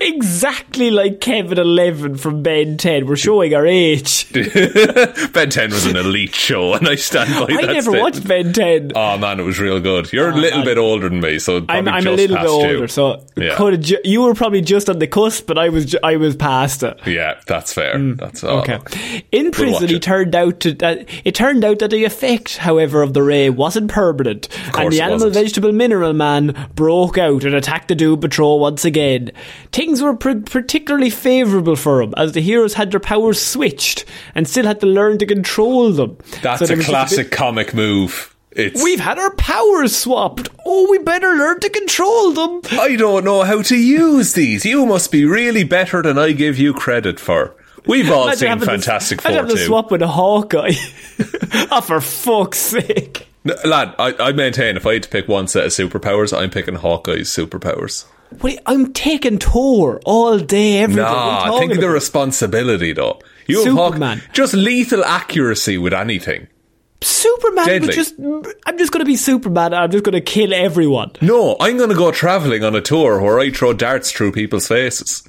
exactly 0.00 0.90
like 0.90 1.20
Kevin 1.20 1.58
Eleven 1.58 2.16
from 2.16 2.42
Ben 2.42 2.76
Ten. 2.76 3.06
We're 3.06 3.16
showing 3.16 3.54
our 3.54 3.66
age. 3.66 4.30
ben 5.32 5.50
10 5.50 5.70
was 5.70 5.86
an 5.86 5.96
elite 5.96 6.34
show, 6.34 6.74
and 6.74 6.86
I 6.88 6.94
stand 6.96 7.30
by 7.34 7.52
I 7.54 7.60
that 7.62 7.70
I 7.70 7.72
never 7.72 7.82
statement. 7.82 8.02
watched 8.02 8.28
Ben 8.28 8.52
Ten. 8.52 8.92
Oh 8.94 9.18
man, 9.18 9.40
it 9.40 9.44
was 9.44 9.58
real 9.58 9.80
good. 9.80 10.12
You're 10.12 10.30
a 10.30 10.34
little 10.36 10.58
man. 10.58 10.66
bit 10.66 10.78
older 10.78 11.08
than 11.08 11.20
me, 11.20 11.38
so 11.38 11.64
I'm, 11.68 11.88
I'm 11.88 12.06
a 12.06 12.10
little 12.10 12.36
bit 12.36 12.36
past 12.36 12.48
you. 12.48 12.52
older, 12.74 12.88
so 12.88 13.24
Yeah. 13.36 13.56
could 13.56 13.82
ju- 13.82 14.00
you 14.04 14.22
were 14.22 14.34
probably 14.34 14.60
just 14.60 14.88
on 14.90 14.98
the 14.98 15.06
cusp, 15.06 15.46
but 15.46 15.58
I 15.58 15.68
was 15.70 15.86
ju- 15.86 15.98
I 16.02 16.16
was 16.16 16.36
past 16.36 16.82
it. 16.82 16.98
Yeah, 17.06 17.40
that's 17.46 17.72
fair. 17.72 17.98
that's 18.14 18.44
all. 18.44 18.62
Hmm. 18.64 18.70
Okay. 18.72 19.24
In 19.32 19.50
prison, 19.50 19.72
watch 19.82 19.90
he 19.90 19.96
it. 19.96 20.02
turned 20.02 20.34
out 20.34 20.60
to 20.60 20.72
that. 20.74 21.06
It 21.24 21.34
turned 21.34 21.64
out 21.64 21.78
that 21.80 21.90
the 21.90 22.04
effect, 22.04 22.58
however, 22.58 23.02
of 23.02 23.14
the 23.14 23.22
ray 23.22 23.50
wasn't 23.50 23.90
permanent, 23.90 24.48
and 24.76 24.92
the 24.92 25.00
animal, 25.00 25.30
vegetable, 25.30 25.72
mineral 25.72 26.12
man 26.12 26.68
broke 26.74 27.18
out 27.18 27.44
and 27.44 27.54
attacked 27.54 27.88
the 27.88 27.94
Doom 27.94 28.20
Patrol 28.20 28.60
once 28.60 28.84
again. 28.84 28.89
Again, 28.90 29.30
things 29.70 30.02
were 30.02 30.16
pr- 30.16 30.40
particularly 30.44 31.10
favourable 31.10 31.76
for 31.76 32.02
him, 32.02 32.12
as 32.16 32.32
the 32.32 32.40
heroes 32.40 32.74
had 32.74 32.90
their 32.90 32.98
powers 32.98 33.40
switched 33.40 34.04
and 34.34 34.48
still 34.48 34.66
had 34.66 34.80
to 34.80 34.86
learn 34.86 35.18
to 35.18 35.26
control 35.26 35.92
them. 35.92 36.18
That's 36.42 36.66
So 36.66 36.74
a 36.74 36.76
classic 36.76 37.30
bit- 37.30 37.36
comic 37.38 37.72
move. 37.72 38.34
It's 38.50 38.82
We've 38.82 38.98
had 38.98 39.16
our 39.16 39.32
powers 39.36 39.94
swapped. 39.94 40.48
Oh, 40.66 40.88
we 40.90 40.98
better 40.98 41.28
learn 41.36 41.60
to 41.60 41.70
control 41.70 42.32
them. 42.32 42.60
I 42.80 42.96
don't 42.96 43.24
know 43.24 43.42
how 43.44 43.62
to 43.62 43.76
use 43.76 44.32
these. 44.32 44.64
You 44.66 44.86
must 44.86 45.12
be 45.12 45.24
really 45.24 45.62
better 45.62 46.02
than 46.02 46.18
I 46.18 46.32
give 46.32 46.58
you 46.58 46.74
credit 46.74 47.20
for. 47.20 47.54
We've 47.86 48.10
all 48.16 48.32
seen 48.32 48.48
having 48.48 48.66
to- 48.66 48.72
Fantastic 48.72 49.20
I'd 49.24 49.34
Four 49.34 49.42
have 49.42 49.50
to 49.50 49.56
swap 49.56 49.92
with 49.92 50.02
a 50.02 50.08
Hawkeye. 50.08 50.72
oh, 51.70 51.80
for 51.80 52.00
fuck's 52.00 52.58
sake. 52.58 53.28
No, 53.44 53.54
lad, 53.64 53.94
I, 54.00 54.14
I 54.18 54.32
maintain 54.32 54.76
if 54.76 54.84
I 54.84 54.94
had 54.94 55.04
to 55.04 55.08
pick 55.08 55.28
one 55.28 55.46
set 55.46 55.64
of 55.64 55.70
superpowers, 55.70 56.36
I'm 56.36 56.50
picking 56.50 56.74
Hawkeye's 56.74 57.30
superpowers. 57.30 58.04
Wait, 58.42 58.60
I'm 58.66 58.92
taking 58.92 59.38
tour 59.38 60.00
all 60.04 60.38
day, 60.38 60.78
every 60.78 60.96
day. 60.96 61.00
You 61.02 61.06
Nah, 61.06 61.44
talking 61.46 61.58
think 61.60 61.72
of 61.72 61.80
the 61.80 61.90
responsibility 61.90 62.92
though. 62.92 63.20
You 63.46 63.64
Superman. 63.64 64.18
Hawk, 64.20 64.32
just 64.32 64.54
lethal 64.54 65.04
accuracy 65.04 65.78
with 65.78 65.92
anything. 65.92 66.46
Superman 67.02 67.80
would 67.80 67.92
just. 67.92 68.14
I'm 68.66 68.78
just 68.78 68.92
going 68.92 69.00
to 69.00 69.04
be 69.06 69.16
Superman. 69.16 69.66
and 69.72 69.76
I'm 69.76 69.90
just 69.90 70.04
going 70.04 70.12
to 70.12 70.20
kill 70.20 70.52
everyone. 70.52 71.12
No, 71.20 71.56
I'm 71.58 71.76
going 71.76 71.88
to 71.88 71.96
go 71.96 72.12
travelling 72.12 72.62
on 72.62 72.76
a 72.76 72.80
tour 72.80 73.20
where 73.20 73.38
I 73.40 73.50
throw 73.50 73.72
darts 73.72 74.12
through 74.12 74.32
people's 74.32 74.68
faces. 74.68 75.22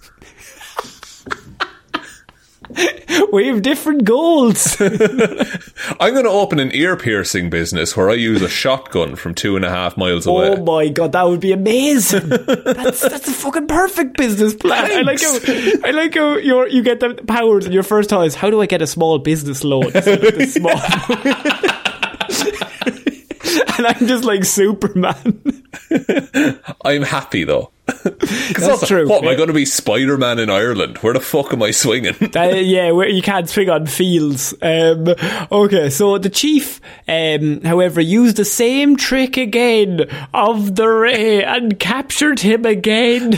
We 3.31 3.47
have 3.47 3.61
different 3.61 4.03
goals. 4.03 4.75
I'm 4.81 6.13
going 6.13 6.25
to 6.25 6.29
open 6.29 6.59
an 6.59 6.73
ear 6.73 6.97
piercing 6.97 7.49
business 7.49 7.95
where 7.95 8.09
I 8.09 8.15
use 8.15 8.41
a 8.41 8.49
shotgun 8.49 9.15
from 9.15 9.35
two 9.35 9.55
and 9.55 9.63
a 9.63 9.69
half 9.69 9.95
miles 9.95 10.27
away. 10.27 10.49
Oh 10.49 10.63
my 10.63 10.89
god, 10.89 11.13
that 11.13 11.23
would 11.23 11.39
be 11.39 11.53
amazing! 11.53 12.27
That's 12.27 12.99
that's 12.99 13.27
a 13.27 13.33
fucking 13.33 13.67
perfect 13.67 14.17
business 14.17 14.53
plan. 14.59 14.91
I 14.91 15.01
like 15.01 15.21
how 15.21 15.37
I 15.85 15.91
like 15.91 16.15
how 16.15 16.37
you 16.37 16.67
you 16.67 16.83
get 16.83 16.99
the 16.99 17.13
powers 17.25 17.65
and 17.65 17.73
your 17.73 17.83
first 17.83 18.09
thought 18.09 18.25
is 18.25 18.35
how 18.35 18.49
do 18.49 18.61
I 18.61 18.65
get 18.65 18.81
a 18.81 18.87
small 18.87 19.17
business 19.19 19.63
loan? 19.63 19.91
small. 19.91 20.71
and 23.77 23.87
I'm 23.87 24.07
just 24.07 24.25
like 24.25 24.43
Superman. 24.43 25.63
I'm 26.83 27.03
happy 27.03 27.43
though. 27.45 27.71
That's 27.87 28.63
also, 28.63 28.85
true, 28.85 29.09
What 29.09 29.23
am 29.23 29.29
I 29.29 29.35
going 29.35 29.47
to 29.47 29.53
be 29.53 29.65
Spider 29.65 30.17
Man 30.17 30.39
in 30.39 30.49
Ireland? 30.49 30.97
Where 30.99 31.13
the 31.13 31.19
fuck 31.19 31.53
am 31.53 31.63
I 31.63 31.71
swinging? 31.71 32.15
Uh, 32.41 32.55
yeah, 32.55 32.91
where 32.91 33.09
you 33.09 33.21
can't 33.21 33.49
swing 33.49 33.69
on 33.69 33.85
fields. 33.85 34.53
Um, 34.61 35.13
okay, 35.51 35.89
so 35.89 36.17
the 36.17 36.29
chief, 36.29 36.79
um, 37.07 37.61
however, 37.61 37.99
used 37.99 38.37
the 38.37 38.45
same 38.45 38.95
trick 38.95 39.37
again 39.37 40.07
of 40.33 40.75
the 40.75 40.87
ray 40.87 41.43
and 41.43 41.77
captured 41.79 42.39
him 42.39 42.65
again. 42.65 43.33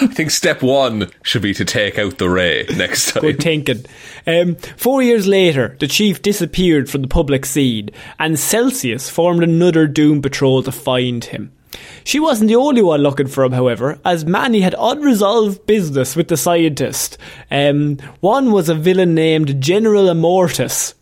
I 0.00 0.06
think 0.06 0.30
step 0.30 0.62
one 0.62 1.10
should 1.22 1.42
be 1.42 1.54
to 1.54 1.64
take 1.64 1.98
out 1.98 2.18
the 2.18 2.28
ray 2.28 2.66
next 2.76 3.08
time. 3.12 3.22
Good 3.22 3.42
thinking. 3.42 3.84
Um, 4.26 4.54
four 4.54 5.02
years 5.02 5.26
later, 5.26 5.76
the 5.80 5.88
chief 5.88 6.22
disappeared 6.22 6.88
from 6.88 7.02
the 7.02 7.08
public 7.08 7.44
scene, 7.44 7.90
and 8.18 8.38
Celsius 8.38 9.10
formed 9.10 9.42
another 9.42 9.86
Doom 9.86 10.22
Patrol 10.22 10.62
to 10.62 10.72
find 10.72 11.24
him. 11.24 11.52
She 12.04 12.20
wasn't 12.20 12.48
the 12.48 12.56
only 12.56 12.82
one 12.82 13.00
looking 13.02 13.26
for 13.26 13.44
him, 13.44 13.52
however, 13.52 13.98
as 14.04 14.24
many 14.24 14.60
had 14.60 14.74
unresolved 14.78 15.66
business 15.66 16.14
with 16.16 16.28
the 16.28 16.36
scientist. 16.36 17.18
Um, 17.50 17.98
one 18.20 18.52
was 18.52 18.68
a 18.68 18.74
villain 18.74 19.14
named 19.14 19.60
General 19.60 20.06
Immortus. 20.06 20.94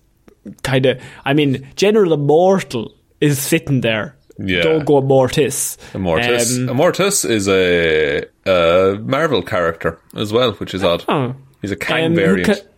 Kind 0.63 0.87
of, 0.87 1.01
I 1.25 1.33
mean, 1.35 1.67
General 1.77 2.13
Immortal 2.13 2.95
is 3.21 3.39
sitting 3.39 3.81
there. 3.81 4.17
Yeah. 4.39 4.63
Don't 4.63 4.85
go 4.85 5.01
Mortis. 5.01 5.77
Immortus. 5.93 6.69
Um, 6.69 6.77
Immortus 6.77 7.29
is 7.29 7.49
a, 7.49 8.25
a 8.45 8.99
Marvel 9.01 9.43
character 9.43 10.01
as 10.17 10.33
well, 10.33 10.53
which 10.55 10.75
is 10.75 10.83
odd. 10.83 11.05
Oh. 11.09 11.35
He's 11.63 11.71
a 11.71 11.77
Kang 11.77 12.07
um, 12.07 12.15
variant. 12.17 12.47
co- 12.49 12.69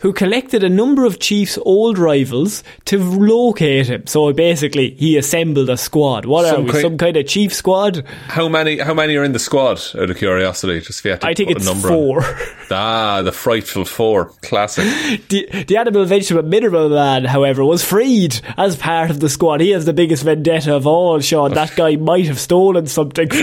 who 0.00 0.12
collected 0.12 0.62
a 0.64 0.68
number 0.68 1.04
of 1.04 1.18
Chief's 1.18 1.58
old 1.62 1.98
rivals 1.98 2.62
to 2.86 2.98
locate 2.98 3.86
him. 3.86 4.06
So 4.06 4.32
basically, 4.32 4.90
he 4.94 5.16
assembled 5.16 5.70
a 5.70 5.76
squad. 5.76 6.24
What 6.26 6.46
Some 6.46 6.68
are 6.68 6.72
we? 6.72 6.80
some 6.80 6.98
kind 6.98 7.16
of 7.16 7.26
Chief 7.26 7.52
squad? 7.54 8.04
how 8.28 8.48
many? 8.48 8.78
How 8.78 8.94
many 8.94 9.16
are 9.16 9.24
in 9.24 9.32
the 9.32 9.38
squad? 9.38 9.80
Out 9.96 10.10
of 10.10 10.16
curiosity, 10.16 10.80
just 10.80 11.00
if 11.00 11.04
you 11.04 11.10
had 11.12 11.20
to 11.22 11.26
I 11.28 11.34
think 11.34 11.48
put 11.48 11.58
it's 11.58 11.66
a 11.66 11.72
number 11.72 11.88
four. 11.88 12.22
Ah, 12.72 13.20
the 13.22 13.32
frightful 13.32 13.84
four, 13.84 14.26
classic. 14.42 14.84
the, 15.28 15.64
the 15.66 15.76
animal 15.76 16.04
vegetable 16.04 16.44
mineral 16.44 16.88
man, 16.88 17.24
however, 17.24 17.64
was 17.64 17.84
freed 17.84 18.40
as 18.56 18.76
part 18.76 19.10
of 19.10 19.18
the 19.18 19.28
squad. 19.28 19.60
He 19.60 19.70
has 19.70 19.86
the 19.86 19.92
biggest 19.92 20.22
vendetta 20.22 20.76
of 20.76 20.86
all, 20.86 21.18
Shaun. 21.18 21.52
That 21.54 21.74
guy 21.74 21.96
might 21.96 22.26
have 22.26 22.38
stolen 22.38 22.86
something. 22.86 23.28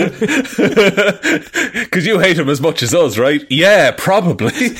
Because 1.88 2.06
you 2.06 2.18
hate 2.18 2.38
him 2.38 2.48
as 2.48 2.60
much 2.60 2.82
as 2.82 2.94
us, 2.94 3.18
right? 3.18 3.44
Yeah, 3.50 3.90
probably. 3.96 4.52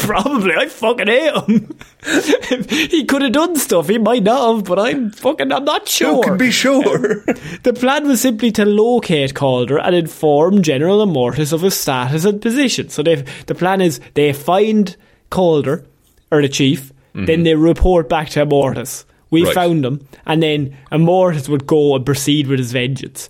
Probably. 0.00 0.54
I 0.54 0.66
fucking 0.90 1.06
hate 1.06 1.34
him. 1.34 1.78
he 2.90 3.04
could 3.04 3.22
have 3.22 3.32
done 3.32 3.56
stuff. 3.56 3.88
He 3.88 3.98
might 3.98 4.22
not 4.22 4.56
have, 4.56 4.64
but 4.64 4.78
I'm 4.78 5.10
fucking, 5.10 5.52
I'm 5.52 5.64
not 5.64 5.88
sure. 5.88 6.16
you 6.16 6.22
can 6.22 6.38
be 6.38 6.50
sure. 6.50 7.24
The 7.62 7.72
plan 7.74 8.08
was 8.08 8.20
simply 8.20 8.50
to 8.52 8.64
locate 8.64 9.34
Calder 9.34 9.78
and 9.78 9.94
inform 9.94 10.62
General 10.62 11.04
Immortus 11.06 11.52
of 11.52 11.62
his 11.62 11.76
status 11.76 12.24
and 12.24 12.40
position. 12.40 12.88
So 12.88 13.02
they, 13.02 13.16
the 13.46 13.54
plan 13.54 13.80
is 13.80 14.00
they 14.14 14.32
find 14.32 14.96
Calder, 15.30 15.84
or 16.30 16.40
the 16.42 16.48
chief, 16.48 16.92
mm-hmm. 17.14 17.26
then 17.26 17.42
they 17.42 17.54
report 17.54 18.08
back 18.08 18.30
to 18.30 18.44
Immortus. 18.46 19.04
We 19.30 19.44
Right. 19.44 19.54
found 19.54 19.84
him, 19.84 20.06
and 20.26 20.42
then 20.42 20.76
Immortus 20.90 21.48
would 21.48 21.66
go 21.66 21.94
and 21.94 22.04
proceed 22.04 22.46
with 22.48 22.58
his 22.58 22.72
vengeance. 22.72 23.28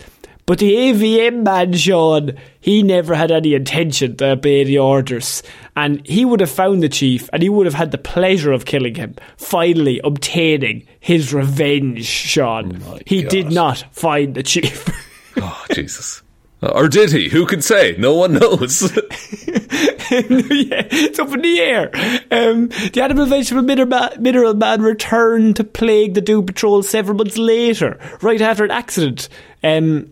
But 0.50 0.58
the 0.58 0.74
AVM 0.74 1.44
man, 1.44 1.74
Shaun, 1.74 2.32
he 2.58 2.82
never 2.82 3.14
had 3.14 3.30
any 3.30 3.54
intention 3.54 4.16
to 4.16 4.32
obey 4.32 4.64
the 4.64 4.78
orders. 4.78 5.44
And 5.76 6.04
he 6.04 6.24
would 6.24 6.40
have 6.40 6.50
found 6.50 6.82
the 6.82 6.88
chief, 6.88 7.30
and 7.32 7.40
he 7.40 7.48
would 7.48 7.66
have 7.66 7.74
had 7.76 7.92
the 7.92 7.98
pleasure 7.98 8.50
of 8.50 8.64
killing 8.64 8.96
him, 8.96 9.14
finally 9.36 10.00
obtaining 10.02 10.88
his 10.98 11.32
revenge, 11.32 12.04
Shaun. 12.04 12.82
he 13.06 13.22
did 13.22 13.52
not 13.52 13.84
find 13.92 14.34
the 14.34 14.42
chief. 14.42 14.88
oh, 15.36 15.66
Jesus. 15.72 16.20
Or 16.62 16.88
did 16.88 17.12
he? 17.12 17.28
Who 17.28 17.46
can 17.46 17.62
say? 17.62 17.94
No 17.96 18.14
one 18.14 18.34
knows. 18.34 18.82
yeah, 18.82 19.02
it's 20.10 21.18
up 21.20 21.32
in 21.32 21.42
the 21.42 21.60
air. 21.60 21.90
Um, 22.32 22.70
the 22.92 23.02
animal 23.04 23.26
vegetable 23.26 23.62
mineral 23.62 23.86
man, 23.86 24.10
mineral 24.18 24.54
man 24.54 24.82
returned 24.82 25.54
to 25.56 25.64
plague 25.64 26.14
the 26.14 26.20
Doom 26.20 26.44
Patrol 26.44 26.82
several 26.82 27.16
months 27.16 27.38
later, 27.38 28.00
right 28.20 28.40
after 28.40 28.64
an 28.64 28.72
accident. 28.72 29.28
Um, 29.62 30.10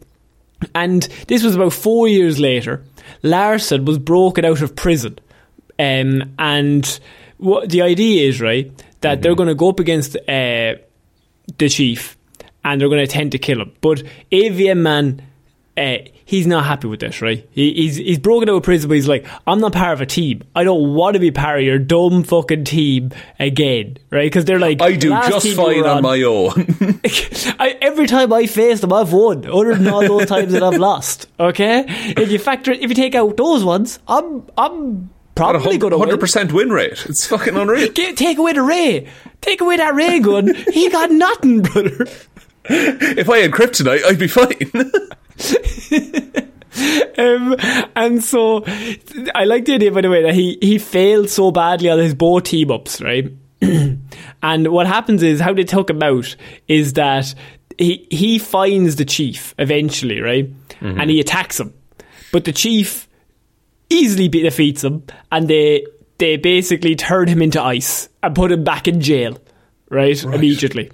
and 0.75 1.03
this 1.29 1.43
was 1.43 1.55
about 1.55 1.73
four 1.73 2.09
years 2.09 2.39
later. 2.39 2.85
Larsen 3.23 3.85
was 3.85 3.99
broken 3.99 4.45
out 4.45 4.63
of 4.63 4.77
prison. 4.77 5.19
Um, 5.79 6.35
and 6.39 7.01
what 7.39 7.71
the 7.71 7.83
idea 7.83 8.29
is, 8.29 8.41
right, 8.41 8.71
that 9.01 9.23
they're 9.23 9.35
going 9.35 9.49
to 9.49 9.55
go 9.55 9.71
up 9.71 9.81
against 9.81 10.17
uh, 10.17 10.75
the 11.59 11.69
chief 11.69 12.17
and 12.65 12.81
they're 12.81 12.89
going 12.89 12.99
to 12.99 13.05
attempt 13.05 13.33
to 13.33 13.39
kill 13.39 13.61
him. 13.61 13.73
But 13.81 14.03
AVM 14.33 14.79
man, 14.79 15.23
uh, 15.79 15.99
he's 16.25 16.47
not 16.47 16.65
happy 16.65 16.89
with 16.89 17.01
this, 17.01 17.23
right? 17.23 17.49
He, 17.51 17.73
he's 17.73 17.97
he's 17.97 18.19
broken 18.19 18.49
out 18.49 18.57
of 18.57 18.63
prison, 18.63 18.89
but 18.89 18.97
he's 18.97 19.09
like, 19.09 19.27
I'm 19.47 19.61
not 19.61 19.73
part 19.73 19.93
of 19.95 20.01
a 20.01 20.07
team. 20.07 20.43
I 20.55 20.65
don't 20.65 20.95
want 20.95 21.15
to 21.15 21.21
be 21.21 21.31
part 21.31 21.61
of 21.61 21.65
your 21.65 21.79
dumb 21.79 22.25
fucking 22.25 22.65
team 22.65 23.11
again, 23.39 23.99
right? 24.11 24.27
Because 24.27 24.45
they're 24.45 24.59
like, 24.59 24.83
I 24.83 24.97
do 24.97 25.11
just 25.11 25.55
fine 25.55 25.83
were 25.83 25.89
on 25.89 26.03
my 26.03 26.23
own. 26.23 26.51
I, 27.59 27.79
every 27.81 28.07
time 28.07 28.33
I 28.33 28.47
face 28.47 28.81
them, 28.81 28.93
I've 28.93 29.13
won. 29.13 29.47
Other 29.47 29.75
than 29.75 29.89
all 29.89 30.03
those 30.03 30.27
times 30.27 30.53
that 30.53 30.63
I've 30.63 30.79
lost. 30.79 31.29
Okay, 31.39 31.85
if 31.89 32.31
you 32.31 32.39
factor, 32.39 32.73
if 32.73 32.89
you 32.89 32.95
take 32.95 33.15
out 33.15 33.37
those 33.37 33.65
ones, 33.65 33.99
I'm 34.09 34.45
I'm 34.57 35.11
Got 35.35 35.55
a 35.55 35.61
probably 35.61 35.79
going 35.79 35.93
to 35.93 35.99
win. 35.99 36.09
100% 36.09 36.53
win 36.53 36.71
rate. 36.71 37.07
It's 37.07 37.25
fucking 37.29 37.57
unreal. 37.57 37.93
Take 37.93 38.39
away 38.39 38.55
the 38.55 38.63
ray. 38.63 39.09
Take 39.41 39.61
away 39.61 39.77
that 39.77 39.95
ray 39.95 40.19
gun. 40.19 40.53
he 40.73 40.91
got 40.91 41.13
nothing, 41.13 41.63
brother. 41.63 42.09
If 42.65 43.31
I 43.31 43.39
had 43.39 43.53
kryptonite, 43.53 44.05
I'd 44.05 44.19
be 44.19 44.27
fine. 44.27 44.49
Um, 47.19 47.57
and 47.97 48.23
so, 48.23 48.63
I 49.35 49.45
like 49.45 49.65
the 49.65 49.75
idea, 49.75 49.91
by 49.91 50.03
the 50.03 50.11
way, 50.11 50.23
that 50.23 50.35
he, 50.35 50.57
he 50.61 50.79
failed 50.79 51.29
so 51.29 51.51
badly 51.51 51.91
on 51.91 51.99
his 51.99 52.15
bow 52.15 52.39
team 52.39 52.71
ups, 52.71 53.03
right? 53.03 53.33
and 53.61 54.69
what 54.69 54.87
happens 54.87 55.25
is, 55.25 55.41
how 55.41 55.53
they 55.53 55.65
took 55.65 55.91
him 55.91 56.01
out 56.01 56.37
is 56.69 56.93
that 56.93 57.35
he, 57.77 58.07
he 58.13 58.39
finds 58.39 58.95
the 58.97 59.05
chief 59.05 59.53
eventually, 59.59 60.21
right? 60.21 60.49
And 61.01 61.11
he 61.11 61.19
attacks 61.19 61.59
him. 61.59 61.75
But 62.31 62.45
the 62.45 62.53
chief 62.53 63.09
easily 63.91 64.29
defeats 64.29 64.85
him, 64.85 65.03
and 65.33 65.49
they, 65.49 65.85
they 66.19 66.37
basically 66.37 66.95
turn 66.95 67.27
him 67.27 67.43
into 67.43 67.61
ice 67.61 68.09
and 68.23 68.33
put 68.37 68.53
him 68.53 68.63
back 68.63 68.87
in 68.87 69.01
jail, 69.01 69.37
right? 69.91 70.23
Immediately. 70.23 70.93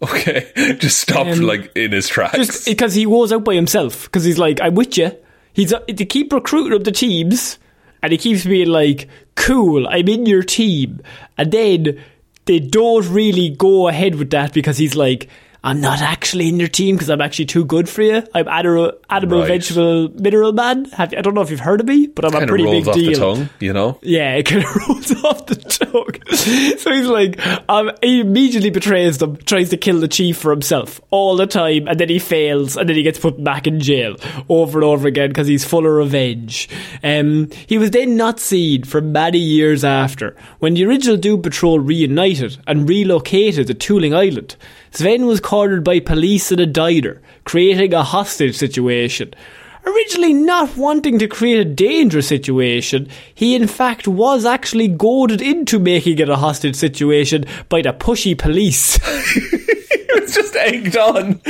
okay. 0.10 0.76
Just 0.78 1.00
stopped 1.00 1.30
Um, 1.30 1.40
like, 1.40 1.70
in 1.76 1.92
his 1.92 2.08
tracks. 2.08 2.36
Just 2.36 2.66
because 2.66 2.94
he 2.94 3.06
was 3.06 3.32
out 3.32 3.44
by 3.44 3.54
himself. 3.54 4.04
Because 4.04 4.24
he's 4.24 4.38
like, 4.38 4.60
I'm 4.60 4.74
with 4.74 4.96
you. 4.96 5.12
He's 5.52 5.72
uh, 5.72 5.80
to 5.80 6.04
keep 6.04 6.32
recruiting 6.32 6.74
up 6.78 6.84
the 6.84 6.92
teams, 6.92 7.58
and 8.02 8.12
he 8.12 8.18
keeps 8.18 8.44
being 8.44 8.68
like, 8.68 9.08
"Cool, 9.34 9.86
I'm 9.88 10.08
in 10.08 10.24
your 10.26 10.42
team." 10.42 11.00
And 11.36 11.50
then 11.52 12.00
they 12.46 12.60
don't 12.60 13.06
really 13.10 13.50
go 13.50 13.88
ahead 13.88 14.14
with 14.14 14.30
that 14.30 14.52
because 14.54 14.78
he's 14.78 14.94
like, 14.94 15.28
"I'm 15.62 15.80
not 15.80 16.00
actually 16.00 16.48
in 16.48 16.58
your 16.58 16.68
team 16.68 16.96
because 16.96 17.10
I'm 17.10 17.20
actually 17.20 17.46
too 17.46 17.64
good 17.64 17.88
for 17.88 18.02
you. 18.02 18.22
I'm 18.34 18.48
animal, 18.48 18.92
animal 19.08 19.40
Right. 19.40 19.48
vegetable, 19.48 20.08
mineral 20.20 20.52
man." 20.52 20.86
Have, 20.96 21.12
I 21.16 21.20
don't 21.20 21.34
know 21.34 21.42
if 21.42 21.50
you've 21.50 21.60
heard 21.60 21.80
of 21.80 21.86
me, 21.86 22.06
but 22.06 22.24
I'm 22.24 22.34
a 22.34 22.38
kind 22.38 22.48
pretty 22.48 22.64
rolls 22.64 22.84
big 22.84 22.88
off 22.88 22.94
deal. 22.94 23.10
the 23.12 23.16
tongue, 23.18 23.48
you 23.60 23.72
know? 23.72 23.98
Yeah, 24.02 24.34
it 24.34 24.44
kind 24.46 24.64
of 24.64 24.74
rolls 24.88 25.24
off 25.24 25.46
the 25.46 25.54
tongue. 25.56 26.76
so 26.78 26.92
he's 26.92 27.06
like, 27.06 27.38
um, 27.68 27.90
he 28.02 28.20
immediately 28.20 28.70
betrays 28.70 29.18
them, 29.18 29.36
tries 29.38 29.70
to 29.70 29.76
kill 29.76 30.00
the 30.00 30.08
chief 30.08 30.36
for 30.38 30.50
himself 30.50 31.00
all 31.10 31.36
the 31.36 31.46
time, 31.46 31.86
and 31.88 31.98
then 32.00 32.08
he 32.08 32.18
fails, 32.18 32.76
and 32.76 32.88
then 32.88 32.96
he 32.96 33.02
gets 33.02 33.18
put 33.18 33.42
back 33.42 33.66
in 33.66 33.80
jail 33.80 34.16
over 34.48 34.78
and 34.78 34.84
over 34.84 35.06
again 35.08 35.28
because 35.30 35.46
he's 35.46 35.64
full 35.64 35.86
of 35.86 35.92
revenge. 35.92 36.68
Um, 37.02 37.48
he 37.66 37.78
was 37.78 37.90
then 37.90 38.16
not 38.16 38.40
seen 38.40 38.84
for 38.84 39.00
many 39.00 39.38
years 39.38 39.84
after, 39.84 40.36
when 40.58 40.74
the 40.74 40.84
original 40.86 41.16
Doom 41.16 41.42
Patrol 41.42 41.78
reunited 41.80 42.58
and 42.66 42.88
relocated 42.88 43.66
to 43.66 43.74
Tooling 43.74 44.14
Island. 44.14 44.56
Sven 44.90 45.26
was 45.26 45.40
cornered 45.40 45.84
by 45.84 46.00
police 46.00 46.50
in 46.50 46.58
a 46.58 46.66
diner, 46.66 47.20
creating 47.44 47.94
a 47.94 48.02
hostage 48.02 48.56
situation. 48.56 49.32
Originally 49.86 50.34
not 50.34 50.76
wanting 50.76 51.18
to 51.18 51.26
create 51.26 51.58
a 51.58 51.64
dangerous 51.64 52.28
situation, 52.28 53.08
he 53.34 53.54
in 53.54 53.66
fact 53.66 54.06
was 54.06 54.44
actually 54.44 54.88
goaded 54.88 55.40
into 55.40 55.78
making 55.78 56.18
it 56.18 56.28
a 56.28 56.36
hostage 56.36 56.76
situation 56.76 57.44
by 57.68 57.80
the 57.80 57.92
pushy 57.92 58.36
police. 58.36 58.96
he 59.34 60.20
was 60.20 60.34
just 60.34 60.54
egged 60.56 60.96
on. 60.96 61.40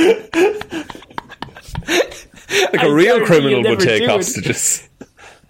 like 2.71 2.79
I 2.79 2.87
a 2.87 2.93
real 2.93 3.25
criminal 3.25 3.63
would 3.63 3.79
take 3.79 4.07
hostages. 4.07 4.87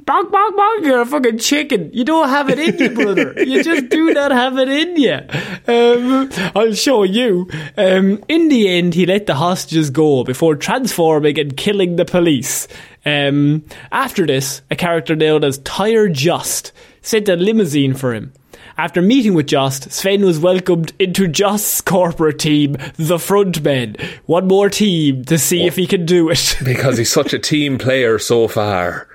Bonk, 0.03 0.31
bonk, 0.31 0.55
bonk, 0.55 0.85
you're 0.85 1.01
a 1.01 1.05
fucking 1.05 1.37
chicken. 1.37 1.91
You 1.93 2.03
don't 2.03 2.29
have 2.29 2.49
it 2.49 2.57
in 2.57 2.77
you, 2.77 2.89
brother. 2.89 3.33
You 3.37 3.63
just 3.63 3.89
do 3.89 4.13
not 4.13 4.31
have 4.31 4.57
it 4.57 4.67
in 4.67 4.97
you. 4.97 5.19
Um, 5.67 6.29
I'll 6.55 6.73
show 6.73 7.03
you. 7.03 7.47
Um, 7.77 8.23
in 8.27 8.49
the 8.49 8.67
end, 8.67 8.95
he 8.95 9.05
let 9.05 9.27
the 9.27 9.35
hostages 9.35 9.91
go 9.91 10.23
before 10.23 10.55
transforming 10.55 11.39
and 11.39 11.55
killing 11.55 11.97
the 11.97 12.05
police. 12.05 12.67
Um, 13.05 13.63
after 13.91 14.25
this, 14.25 14.63
a 14.71 14.75
character 14.75 15.15
known 15.15 15.43
as 15.43 15.59
Tyre 15.59 16.09
Jost 16.09 16.71
sent 17.01 17.29
a 17.29 17.35
limousine 17.35 17.93
for 17.93 18.13
him. 18.13 18.33
After 18.77 19.01
meeting 19.01 19.35
with 19.35 19.47
Jost, 19.47 19.91
Sven 19.91 20.25
was 20.25 20.39
welcomed 20.39 20.93
into 20.97 21.27
Jost's 21.27 21.81
corporate 21.81 22.39
team, 22.39 22.73
the 22.95 23.17
Frontmen. 23.17 24.01
One 24.25 24.47
more 24.47 24.69
team 24.69 25.25
to 25.25 25.37
see 25.37 25.67
if 25.67 25.75
he 25.75 25.85
can 25.85 26.05
do 26.05 26.29
it. 26.29 26.57
Because 26.63 26.97
he's 26.97 27.11
such 27.11 27.33
a 27.33 27.39
team 27.39 27.77
player 27.77 28.17
so 28.17 28.47
far. 28.47 29.07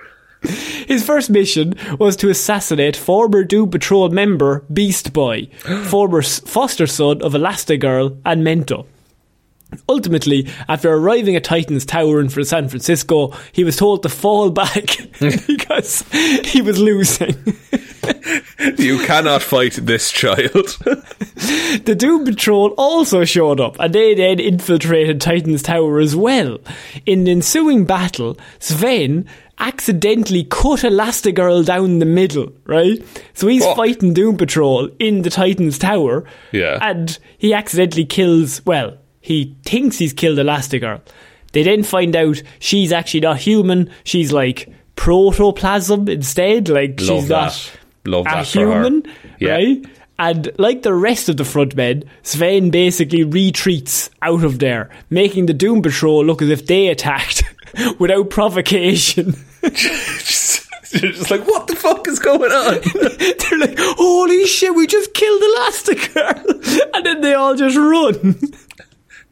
His 0.43 1.05
first 1.05 1.31
mission 1.31 1.75
was 1.99 2.17
to 2.17 2.31
assassinate 2.31 2.97
former 2.97 3.43
Doom 3.45 3.71
Patrol 3.71 4.09
member 4.11 4.65
Beast 4.73 5.13
Boy, 5.13 5.49
former 5.85 6.23
foster 6.23 6.87
son 6.87 7.23
of 7.23 7.33
Elastigirl 7.33 8.21
and 8.25 8.43
Mento. 8.45 8.87
Ultimately, 9.89 10.49
after 10.69 10.93
arriving 10.93 11.37
at 11.37 11.45
Titan's 11.45 11.85
Tower 11.87 12.21
in 12.21 12.29
San 12.29 12.69
Francisco, 12.69 13.33
he 13.53 13.65
was 13.65 13.77
told 13.77 14.03
to 14.03 14.09
fall 14.09 14.51
back 14.51 14.97
because 15.21 16.03
he 16.45 16.63
was 16.63 16.79
losing. 16.79 17.35
You 18.79 18.99
cannot 19.05 19.43
fight 19.43 19.73
this 19.75 20.13
child. 20.13 20.51
The 21.85 21.95
Doom 21.99 22.25
Patrol 22.25 22.69
also 22.79 23.25
showed 23.25 23.61
up, 23.61 23.77
and 23.81 23.93
they 23.95 24.15
then 24.15 24.39
infiltrated 24.39 25.21
Titan's 25.21 25.63
Tower 25.63 25.99
as 25.99 26.15
well. 26.15 26.59
In 27.05 27.25
the 27.25 27.33
ensuing 27.33 27.85
battle, 27.85 28.37
Sven 28.61 29.27
accidentally 29.59 30.45
cut 30.45 30.81
Elastigirl 30.81 31.65
down 31.67 31.99
the 31.99 32.07
middle, 32.07 32.53
right? 32.65 33.03
So 33.35 33.49
he's 33.49 33.65
Fuck. 33.65 33.77
fighting 33.77 34.15
Doom 34.15 34.37
Patrol 34.37 34.89
in 34.99 35.23
the 35.23 35.31
Titan's 35.31 35.79
Tower, 35.79 36.25
Yeah. 36.53 36.79
and 36.81 37.19
he 37.39 37.53
accidentally 37.55 38.05
kills, 38.05 38.65
well, 38.65 38.99
he 39.27 39.57
thinks 39.65 39.99
he's 39.99 40.13
killed 40.13 40.39
Elastigirl. 40.39 41.01
They 41.53 41.63
then 41.65 41.83
find 41.83 42.15
out 42.15 42.43
she's 42.59 42.93
actually 42.93 43.21
not 43.21 43.39
human, 43.39 43.91
she's 44.05 44.33
like 44.33 44.69
protoplasm 44.95 46.09
instead, 46.09 46.69
like 46.69 47.01
Love 47.01 47.21
she's 47.21 47.29
that. 47.29 47.35
not 47.35 47.71
Love 48.05 48.27
a 48.27 48.43
human, 48.45 49.03
Yeah. 49.39 49.53
right? 49.53 49.85
And 50.19 50.51
like 50.59 50.83
the 50.83 50.95
rest 50.95 51.29
of 51.29 51.37
the 51.37 51.45
frontmen, 51.45 52.05
Sven 52.23 52.71
basically 52.71 53.25
retreats 53.25 54.09
out 54.23 54.45
of 54.45 54.59
there, 54.61 54.89
making 55.11 55.47
the 55.47 55.53
Doom 55.55 55.83
Patrol 55.83 56.25
look 56.25 56.41
as 56.41 56.49
if 56.49 56.67
they 56.67 56.89
attacked 56.89 57.43
without 57.99 58.31
provocation. 58.31 59.35
just, 59.63 60.67
you're 60.95 61.13
just 61.13 61.31
like, 61.31 61.47
what 61.47 61.67
the 61.67 61.77
fuck 61.77 62.07
is 62.09 62.19
going 62.19 62.51
on? 62.53 62.81
They're 63.51 63.59
like, 63.59 63.79
holy 63.99 64.47
shit, 64.47 64.75
we 64.75 64.87
just 64.87 65.13
killed 65.13 65.43
Elastigirl! 65.43 66.95
And 66.95 67.05
then 67.05 67.21
they 67.21 67.35
all 67.35 67.55
just 67.55 67.77
run. 67.77 68.37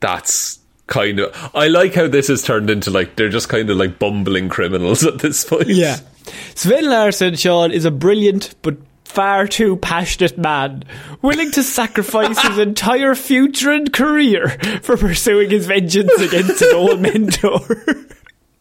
That's 0.05 0.59
kind 0.87 1.19
of. 1.19 1.51
I 1.55 1.69
like 1.69 1.95
how 1.95 2.09
this 2.09 2.29
has 2.29 2.43
turned 2.43 2.69
into 2.69 2.91
like 2.91 3.17
they're 3.17 3.31
just 3.31 3.49
kind 3.49 3.71
of 3.71 3.79
like 3.79 3.99
bumbling 3.99 4.51
criminals 4.51 5.03
at 5.07 5.21
this 5.21 5.45
point. 5.45 5.69
Yeah. 5.69 5.99
Sven 6.55 6.85
Larsen, 6.85 7.37
Shaun, 7.37 7.73
is 7.73 7.87
a 7.87 7.91
brilliant 7.91 8.55
but 8.61 8.77
far 9.05 9.47
too 9.47 9.77
passionate 9.77 10.37
man, 10.37 10.85
willing 11.23 11.51
to 11.53 11.63
sacrifice 11.63 12.39
his 12.43 12.59
entire 12.69 13.15
future 13.15 13.71
and 13.71 13.93
career 13.93 14.51
for 14.83 14.99
pursuing 14.99 15.49
his 15.49 15.67
vengeance 15.67 16.13
against 16.21 16.61
an 16.61 16.75
old 16.75 17.01
mentor. 17.01 17.61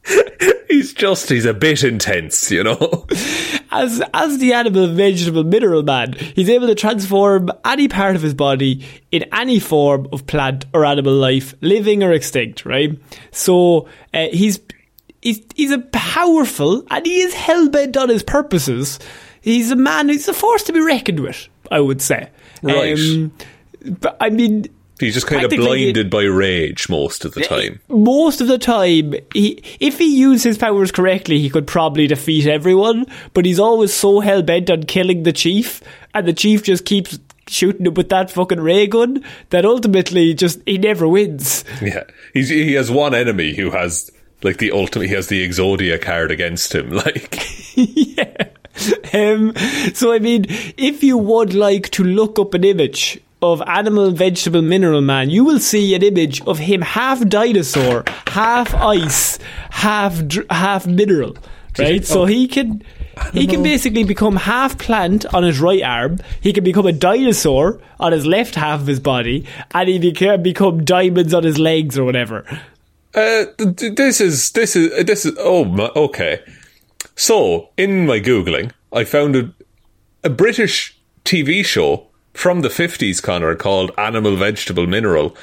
He's 0.68 0.94
just, 0.94 1.30
he's 1.30 1.46
a 1.46 1.54
bit 1.54 1.84
intense, 1.84 2.50
you 2.50 2.64
know? 2.64 3.06
As 3.72 4.04
as 4.14 4.38
the 4.38 4.54
animal, 4.54 4.88
vegetable, 4.88 5.44
mineral 5.44 5.82
man, 5.82 6.14
he's 6.14 6.48
able 6.48 6.68
to 6.68 6.76
transform 6.76 7.50
any 7.66 7.88
part 7.88 8.16
of 8.16 8.22
his 8.22 8.36
body 8.36 8.86
in 9.12 9.26
any 9.34 9.60
form 9.60 10.08
of 10.12 10.28
plant 10.28 10.66
or 10.76 10.86
animal 10.86 11.14
life, 11.14 11.56
living 11.62 12.04
or 12.04 12.12
extinct. 12.12 12.68
Right. 12.68 13.00
So 13.32 13.88
uh, 14.14 14.28
he's 14.32 14.60
he's 15.24 15.42
he's 15.56 15.72
a 15.72 15.80
powerful 15.80 16.84
and 16.92 17.04
he 17.04 17.22
is 17.22 17.34
hell 17.34 17.68
bent 17.70 17.98
on 17.98 18.10
his 18.10 18.22
purposes. 18.22 19.00
He's 19.42 19.72
a 19.72 19.76
man 19.76 20.08
who's 20.08 20.28
a 20.28 20.34
force 20.34 20.62
to 20.66 20.74
be 20.74 20.80
reckoned 20.80 21.22
with. 21.22 21.48
I 21.72 21.80
would 21.80 22.02
say. 22.02 22.30
Right. 22.62 22.94
Um, 22.94 23.32
but 24.00 24.18
I 24.20 24.30
mean, 24.30 24.68
He's 25.04 25.14
just 25.14 25.28
kind 25.28 25.44
of 25.44 25.52
blinded 25.52 26.10
by 26.10 26.24
rage 26.24 26.90
most 26.90 27.26
of 27.26 27.34
the 27.34 27.42
time. 27.42 27.80
most 27.90 28.42
of 28.42 28.48
the 28.48 28.58
time, 28.58 29.14
he 29.34 29.64
if 29.80 29.98
he 29.98 30.18
used 30.18 30.44
his 30.44 30.58
powers 30.58 30.92
correctly, 30.92 31.40
he 31.40 31.50
could 31.50 31.68
probably 31.68 32.08
defeat 32.08 32.48
everyone. 32.48 33.06
But 33.34 33.46
he's 33.46 33.60
always 33.60 33.94
so 33.94 34.20
hell 34.20 34.42
bent 34.42 34.70
on 34.70 34.84
killing 34.84 35.24
the 35.24 35.34
chief, 35.34 35.82
and 36.14 36.28
the 36.28 36.34
chief 36.34 36.64
just 36.64 36.86
keeps 36.86 37.20
shooting 37.48 37.86
him 37.86 37.94
with 37.94 38.10
that 38.10 38.32
fucking 38.32 38.60
ray 38.60 38.88
gun 38.88 39.24
that 39.50 39.66
ultimately 39.66 40.34
just 40.34 40.62
he 40.66 40.78
never 40.78 41.08
wins. 41.08 41.64
Yeah. 41.82 42.04
He's, 42.34 42.50
he 42.50 42.74
has 42.74 42.90
one 42.90 43.14
enemy 43.14 43.54
who 43.54 43.72
has, 43.72 44.10
like, 44.44 44.58
the 44.58 44.72
ultimate, 44.72 45.10
he 45.10 45.14
has 45.14 45.28
the 45.28 45.46
Exodia 45.48 46.02
card 46.02 46.32
against 46.32 46.74
him. 46.74 46.90
Like, 47.04 47.46
yeah. 47.76 48.48
Um, 49.14 49.54
so 49.94 50.12
I 50.12 50.20
mean, 50.20 50.46
if 50.78 51.04
you 51.04 51.18
would 51.18 51.54
like 51.54 51.90
to 51.92 52.04
look 52.04 52.40
up 52.40 52.54
an 52.54 52.64
image 52.64 53.20
of 53.44 53.62
animal, 53.68 54.12
vegetable, 54.12 54.62
mineral 54.62 55.02
man, 55.02 55.30
you 55.30 55.44
will 55.44 55.60
see 55.60 55.94
an 55.94 56.02
image 56.02 56.42
of 56.48 56.60
him 56.60 56.82
half 56.82 57.28
dinosaur, 57.28 58.06
half 58.28 58.74
ice, 58.74 59.38
half 59.70 60.26
dr- 60.26 60.48
half 60.50 60.88
mineral. 60.88 61.36
Right, 61.78 62.06
so 62.06 62.26
he 62.26 62.48
can 62.48 62.84
he 63.34 63.48
can 63.48 63.64
basically 63.64 64.04
become 64.04 64.36
half 64.36 64.78
plant 64.78 65.26
on 65.34 65.44
his 65.44 65.60
right 65.60 65.82
arm. 65.82 66.20
He 66.40 66.54
can 66.54 66.64
become 66.64 66.86
a 66.86 66.92
dinosaur 66.92 67.82
on 68.00 68.12
his 68.12 68.26
left 68.26 68.56
half 68.56 68.82
of 68.82 68.88
his 68.88 69.00
body, 69.00 69.48
and 69.72 69.90
he 69.90 70.12
can 70.12 70.44
become 70.44 70.86
diamonds 70.86 71.34
on 71.34 71.44
his 71.44 71.60
legs 71.60 71.98
or 71.98 72.06
whatever. 72.06 72.46
Uh, 73.16 73.46
th- 73.58 73.76
th- 73.76 73.96
this 73.96 74.22
is 74.22 74.52
this 74.52 74.76
is 74.76 74.92
uh, 74.94 75.04
this 75.04 75.26
is 75.26 75.36
oh 75.40 75.66
my, 75.66 75.90
okay. 75.96 76.42
So 77.16 77.70
in 77.78 78.06
my 78.06 78.20
googling, 78.20 78.72
I 78.92 79.04
found 79.04 79.36
a, 79.36 79.54
a 80.24 80.30
British 80.30 80.98
TV 81.26 81.66
show 81.66 82.08
from 82.34 82.62
the 82.62 82.70
fifties, 82.70 83.22
Conor, 83.22 83.56
called 83.56 83.92
Animal, 83.98 84.36
Vegetable, 84.36 84.88
Mineral, 84.88 85.36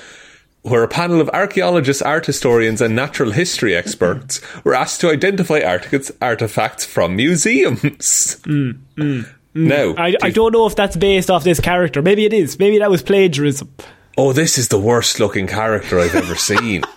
where 0.63 0.83
a 0.83 0.89
panel 0.89 1.21
of 1.21 1.29
archaeologists, 1.31 2.03
art 2.03 2.27
historians, 2.27 2.81
and 2.81 2.95
natural 2.95 3.31
history 3.31 3.75
experts 3.75 4.41
were 4.65 4.75
asked 4.75 5.01
to 5.01 5.11
identify 5.11 5.61
artifacts 5.61 6.11
artifacts 6.21 6.85
from 6.85 7.17
museums. 7.17 8.37
Mm, 8.45 8.79
mm, 8.97 9.25
mm. 9.25 9.27
Now, 9.55 9.95
I, 9.97 10.11
do 10.13 10.17
I 10.23 10.27
you- 10.29 10.33
don't 10.33 10.53
know 10.53 10.67
if 10.67 10.77
that's 10.77 10.97
based 10.97 11.31
off 11.31 11.45
this 11.45 11.61
character. 11.61 12.03
Maybe 12.03 12.25
it 12.27 12.33
is. 12.33 12.59
Maybe 12.59 12.79
that 12.79 12.91
was 12.91 13.03
plagiarism. 13.03 13.73
oh, 14.19 14.33
this 14.33 14.59
is 14.59 14.69
the 14.69 14.79
worst 14.79 15.19
looking 15.19 15.47
character 15.47 15.99
I've 15.99 16.15
ever 16.15 16.35
seen. 16.35 16.83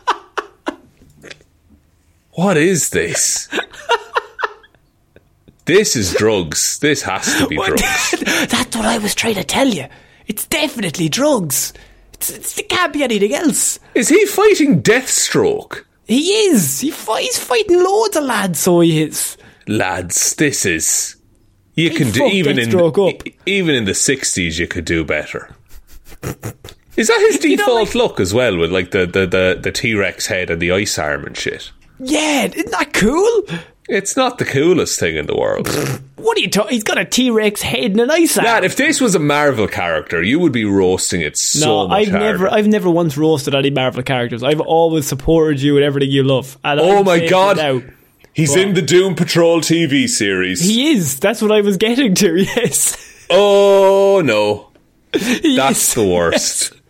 What 2.35 2.57
is 2.57 2.89
this? 2.89 3.47
This 5.65 5.95
is 5.95 6.13
drugs. 6.13 6.79
This 6.79 7.01
has 7.03 7.25
to 7.37 7.47
be 7.47 7.55
drugs. 7.65 8.11
That's 8.49 8.75
what 8.75 8.85
I 8.85 8.97
was 8.97 9.15
trying 9.15 9.35
to 9.35 9.43
tell 9.43 9.67
you. 9.67 9.85
It's 10.27 10.45
definitely 10.45 11.09
drugs. 11.09 11.73
It's, 12.13 12.29
it's, 12.29 12.57
it 12.59 12.69
can't 12.69 12.93
be 12.93 13.03
anything 13.03 13.33
else. 13.33 13.79
Is 13.95 14.09
he 14.09 14.25
fighting 14.25 14.81
Deathstroke? 14.81 15.83
He 16.05 16.29
is. 16.47 16.79
He, 16.81 16.91
fi- 16.91 17.21
he's 17.21 17.39
fighting 17.39 17.81
loads 17.83 18.15
of 18.17 18.23
lads, 18.25 18.59
so 18.59 18.81
he 18.81 19.03
is. 19.03 19.37
Lads, 19.67 20.35
this 20.35 20.65
is. 20.65 21.15
You 21.75 21.89
He 21.89 21.95
can 21.95 22.11
do 22.11 22.25
even 22.27 22.59
in 22.59 22.69
e- 22.77 23.35
even 23.45 23.73
in 23.73 23.85
the 23.85 23.95
sixties. 23.95 24.59
You 24.59 24.67
could 24.67 24.85
do 24.85 25.03
better. 25.03 25.55
Is 26.95 27.07
that 27.07 27.19
his 27.31 27.43
You 27.43 27.55
know, 27.57 27.65
default 27.65 27.87
like- 27.87 27.95
look 27.95 28.19
as 28.19 28.33
well, 28.33 28.57
with 28.57 28.71
like 28.71 28.91
the 28.91 29.05
the 29.07 29.25
the, 29.25 29.59
the 29.61 29.71
T 29.71 29.95
Rex 29.95 30.27
head 30.27 30.49
and 30.49 30.61
the 30.61 30.71
ice 30.71 30.99
arm 30.99 31.25
and 31.25 31.35
shit? 31.35 31.71
Yeah, 31.99 32.45
isn't 32.45 32.71
that 32.71 32.93
cool? 32.93 33.43
It's 33.93 34.17
not 34.17 34.37
the 34.39 34.45
coolest 34.45 34.99
thing 34.99 35.15
in 35.15 35.25
the 35.27 35.35
world. 35.35 35.67
What 36.23 36.37
are 36.37 36.41
you 36.41 36.49
talking? 36.49 36.71
He's 36.71 36.83
got 36.85 36.97
a 36.97 37.03
T 37.03 37.31
Rex 37.31 37.61
head 37.61 37.91
and 37.91 37.99
an 37.99 38.09
ice 38.09 38.37
arm. 38.37 38.45
Dad, 38.45 38.63
if 38.63 38.77
this 38.77 39.01
was 39.01 39.13
a 39.13 39.19
Marvel 39.19 39.67
character, 39.67 40.23
you 40.23 40.39
would 40.39 40.53
be 40.53 40.63
roasting 40.63 41.19
it 41.19 41.35
so 41.37 41.65
no, 41.83 41.87
much 41.89 42.07
I've 42.07 42.11
harder. 42.11 42.25
never, 42.25 42.47
I've 42.49 42.67
never 42.67 42.89
once 42.89 43.17
roasted 43.17 43.53
any 43.53 43.71
Marvel 43.71 44.03
characters. 44.03 44.41
I've 44.41 44.61
always 44.61 45.05
supported 45.05 45.61
you 45.61 45.75
in 45.75 45.83
everything 45.83 46.11
you 46.11 46.23
love. 46.23 46.57
And 46.63 46.79
Oh 46.79 46.99
I'm 46.99 47.05
my 47.05 47.27
God. 47.27 47.57
Now, 47.57 47.81
He's 48.31 48.55
in 48.55 48.73
the 48.73 48.81
Doom 48.81 49.15
Patrol 49.15 49.59
TV 49.59 50.07
series. 50.07 50.61
he 50.61 50.93
is. 50.93 51.19
That's 51.19 51.41
what 51.41 51.51
I 51.51 51.59
was 51.59 51.75
getting 51.75 52.15
to. 52.15 52.35
Yes, 52.55 53.25
oh 53.29 54.21
no, 54.23 54.71
that's 55.11 55.93
the 55.93 56.07
worst. 56.07 56.71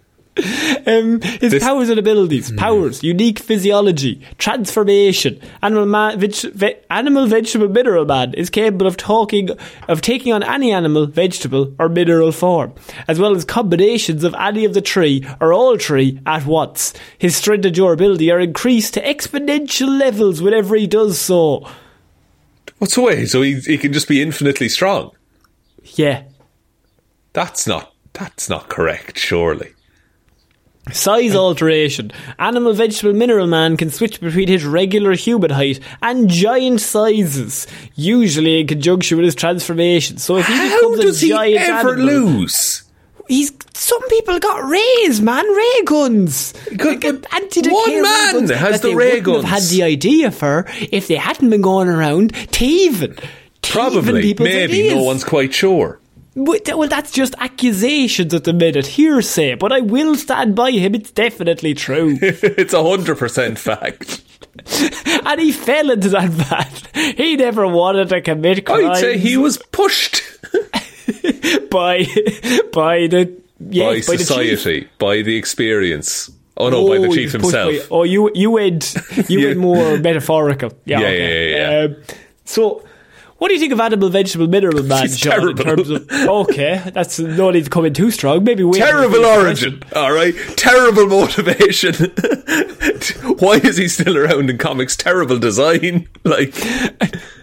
Um, 0.87 1.21
his 1.21 1.51
This- 1.51 1.63
powers 1.63 1.89
and 1.89 1.99
abilities, 1.99 2.51
powers, 2.57 3.03
unique 3.03 3.37
physiology, 3.37 4.19
transformation. 4.39 5.39
Animal 5.61 5.85
man, 5.85 6.19
veg, 6.19 6.33
ve- 6.33 6.75
animal, 6.89 7.27
vegetable, 7.27 7.69
mineral 7.69 8.05
man 8.05 8.33
is 8.33 8.49
capable 8.49 8.87
of 8.87 8.97
talking, 8.97 9.49
of 9.87 10.01
taking 10.01 10.33
on 10.33 10.41
any 10.41 10.71
animal, 10.71 11.05
vegetable, 11.05 11.73
or 11.77 11.87
mineral 11.87 12.31
form, 12.31 12.73
as 13.07 13.19
well 13.19 13.35
as 13.35 13.45
combinations 13.45 14.23
of 14.23 14.33
any 14.39 14.65
of 14.65 14.73
the 14.73 14.81
three 14.81 15.23
or 15.39 15.53
all 15.53 15.77
three 15.77 16.19
at 16.25 16.45
once. 16.47 16.93
His 17.17 17.35
strength 17.35 17.65
and 17.65 17.75
durability 17.75 18.31
are 18.31 18.39
increased 18.39 18.95
to 18.95 19.03
exponential 19.03 19.99
levels 19.99 20.41
whenever 20.41 20.75
he 20.75 20.87
does 20.87 21.19
so. 21.19 21.67
What's 22.79 22.95
the 22.95 23.01
way? 23.01 23.25
So 23.27 23.43
he 23.43 23.59
he 23.59 23.77
can 23.77 23.93
just 23.93 24.07
be 24.07 24.21
infinitely 24.21 24.67
strong. 24.69 25.11
Yeah. 25.95 26.23
That's 27.33 27.67
not 27.67 27.93
that's 28.13 28.49
not 28.49 28.67
correct, 28.69 29.19
surely. 29.19 29.73
Size 30.91 31.33
alteration. 31.33 32.11
Animal, 32.39 32.73
vegetable, 32.73 33.13
mineral 33.13 33.47
man 33.47 33.77
can 33.77 33.89
switch 33.89 34.19
between 34.19 34.49
his 34.49 34.65
regular 34.65 35.13
human 35.13 35.51
height 35.51 35.79
and 36.01 36.29
giant 36.29 36.81
sizes, 36.81 37.67
usually 37.95 38.59
in 38.59 38.67
conjunction 38.67 39.17
with 39.17 39.25
his 39.25 39.35
transformation. 39.35 40.17
So 40.17 40.37
if 40.37 40.45
he 40.47 40.53
How 40.53 40.75
becomes 40.91 40.99
does 40.99 41.23
a 41.23 41.25
he 41.25 41.31
giant 41.31 41.61
ever 41.69 41.93
animal, 41.93 42.05
lose? 42.05 42.83
he's 43.29 43.53
some 43.73 44.05
people 44.09 44.37
got 44.39 44.61
rays, 44.69 45.21
man, 45.21 45.45
ray 45.47 45.81
guns. 45.85 46.53
Like, 46.77 47.03
one 47.03 48.01
man 48.01 48.33
guns 48.33 48.51
has 48.51 48.81
the 48.81 48.93
ray 48.93 49.21
wouldn't 49.21 49.45
have 49.45 49.49
guns. 49.49 49.49
had 49.49 49.63
the 49.77 49.83
idea 49.83 50.31
for 50.31 50.65
if 50.91 51.07
they 51.07 51.15
hadn't 51.15 51.49
been 51.49 51.61
going 51.61 51.87
around 51.87 52.35
thieving. 52.35 53.17
Probably, 53.61 54.33
maybe. 54.37 54.63
ideas. 54.63 54.95
No 54.95 55.03
one's 55.03 55.23
quite 55.23 55.53
sure. 55.53 55.99
Well, 56.35 56.87
that's 56.87 57.11
just 57.11 57.35
accusations 57.37 58.33
at 58.33 58.43
the 58.43 58.53
minute, 58.53 58.87
hearsay. 58.87 59.53
But 59.55 59.71
I 59.71 59.81
will 59.81 60.15
stand 60.15 60.55
by 60.55 60.71
him. 60.71 60.95
It's 60.95 61.11
definitely 61.11 61.75
true. 61.75 62.17
it's 62.21 62.73
a 62.73 62.83
hundred 62.83 63.17
percent 63.19 63.59
fact. 63.59 64.21
and 65.25 65.39
he 65.39 65.51
fell 65.51 65.91
into 65.91 66.09
that 66.09 66.29
vat. 66.31 66.89
He 67.17 67.35
never 67.35 67.67
wanted 67.67 68.09
to 68.09 68.21
commit 68.21 68.65
crimes. 68.65 68.85
I'd 68.85 68.97
say 68.97 69.17
he 69.17 69.37
was 69.37 69.57
pushed 69.71 70.21
by 71.69 72.05
by 72.71 73.07
the 73.07 73.41
yes, 73.59 74.07
by 74.07 74.13
by 74.13 74.17
the 74.17 74.23
society, 74.23 74.89
by 74.99 75.21
the 75.21 75.35
experience. 75.35 76.31
Oh 76.57 76.69
no, 76.69 76.87
by 76.87 76.99
the 76.99 77.07
he 77.09 77.15
chief 77.15 77.31
himself. 77.33 77.71
by- 77.73 77.85
oh, 77.91 78.03
you 78.03 78.31
you 78.33 78.51
went 78.51 78.95
you 79.27 79.39
Yeah. 79.39 79.47
went 79.49 79.59
more 79.59 79.97
metaphorical. 79.97 80.71
Yeah, 80.85 80.99
Yeah, 80.99 81.07
okay. 81.07 81.51
yeah, 81.51 81.57
yeah, 81.57 81.79
yeah. 81.81 81.85
Um, 81.85 81.95
so. 82.45 82.83
What 83.43 83.49
do 83.49 83.55
you 83.55 83.59
think 83.59 83.73
of 83.73 83.81
animal, 83.81 84.07
vegetable, 84.07 84.47
mineral 84.47 84.83
man, 84.83 85.01
He's 85.01 85.19
Shaun, 85.19 85.49
in 85.49 85.57
terrible. 85.57 85.83
terms 85.83 85.89
of 85.89 86.09
okay, 86.11 86.81
that's 86.93 87.19
no 87.19 87.51
need 87.51 87.65
to 87.65 87.69
come 87.69 87.83
in 87.83 87.93
too 87.93 88.09
strong. 88.09 88.45
Maybe 88.45 88.63
wait 88.63 88.77
Terrible 88.79 89.25
origin, 89.25 89.83
all 89.93 90.13
right. 90.13 90.33
Terrible 90.55 91.07
motivation. 91.07 91.93
Why 93.39 93.55
is 93.55 93.75
he 93.75 93.89
still 93.89 94.17
around 94.17 94.49
in 94.49 94.57
comics? 94.57 94.95
Terrible 94.95 95.37
design. 95.39 96.07
Like, 96.25 96.53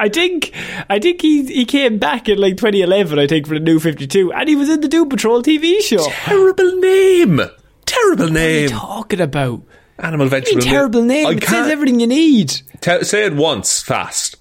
I 0.00 0.08
think 0.08 0.52
I 0.88 0.98
think 0.98 1.20
he 1.20 1.44
he 1.44 1.66
came 1.66 1.98
back 1.98 2.30
in 2.30 2.38
like 2.38 2.56
2011. 2.56 3.18
I 3.18 3.26
think 3.26 3.46
for 3.46 3.52
the 3.52 3.60
New 3.60 3.78
52, 3.78 4.32
and 4.32 4.48
he 4.48 4.56
was 4.56 4.70
in 4.70 4.80
the 4.80 4.88
Doom 4.88 5.10
Patrol 5.10 5.42
TV 5.42 5.82
show. 5.82 6.02
terrible 6.08 6.76
name. 6.76 7.42
Terrible 7.84 8.28
What 8.28 8.36
are 8.38 8.40
you 8.50 8.60
name. 8.60 8.68
talking 8.70 9.20
about? 9.20 9.60
Animal 9.98 10.28
vegetable. 10.28 10.62
terrible 10.62 11.02
name. 11.02 11.26
I 11.26 11.32
it 11.32 11.44
says 11.44 11.68
everything 11.68 12.00
you 12.00 12.06
need. 12.06 12.62
Te- 12.80 13.04
say 13.04 13.26
it 13.26 13.34
once 13.36 13.82
fast. 13.82 14.36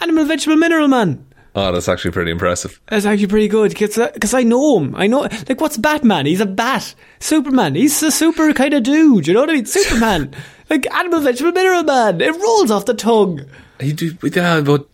Animal, 0.00 0.24
vegetable, 0.24 0.56
mineral 0.56 0.88
man. 0.88 1.24
Oh, 1.54 1.72
that's 1.72 1.88
actually 1.88 2.12
pretty 2.12 2.30
impressive. 2.30 2.80
That's 2.86 3.04
actually 3.04 3.26
pretty 3.26 3.48
good 3.48 3.70
because 3.70 3.98
uh, 3.98 4.36
I 4.36 4.44
know 4.44 4.78
him. 4.78 4.94
I 4.94 5.06
know 5.06 5.28
like 5.48 5.60
what's 5.60 5.76
Batman? 5.76 6.26
He's 6.26 6.40
a 6.40 6.46
bat. 6.46 6.94
Superman. 7.20 7.74
He's 7.74 8.00
a 8.02 8.10
super 8.10 8.52
kind 8.52 8.74
of 8.74 8.84
dude. 8.84 9.26
You 9.26 9.34
know 9.34 9.40
what 9.40 9.50
I 9.50 9.54
mean? 9.54 9.66
Superman. 9.66 10.34
like 10.70 10.92
animal, 10.94 11.20
vegetable, 11.20 11.52
mineral 11.52 11.82
man. 11.82 12.20
It 12.20 12.36
rolls 12.36 12.70
off 12.70 12.84
the 12.84 12.94
tongue. 12.94 13.44
He 13.80 13.92
do, 13.92 14.16
yeah, 14.22 14.60
but 14.60 14.86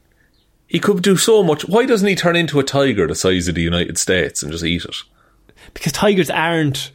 he 0.68 0.78
could 0.78 1.02
do 1.02 1.16
so 1.16 1.42
much. 1.42 1.68
Why 1.68 1.84
doesn't 1.86 2.08
he 2.08 2.14
turn 2.14 2.36
into 2.36 2.60
a 2.60 2.64
tiger 2.64 3.06
the 3.06 3.14
size 3.14 3.48
of 3.48 3.56
the 3.56 3.62
United 3.62 3.98
States 3.98 4.42
and 4.42 4.50
just 4.50 4.64
eat 4.64 4.84
it? 4.84 4.96
because 5.72 5.92
tigers 5.92 6.30
aren't 6.30 6.92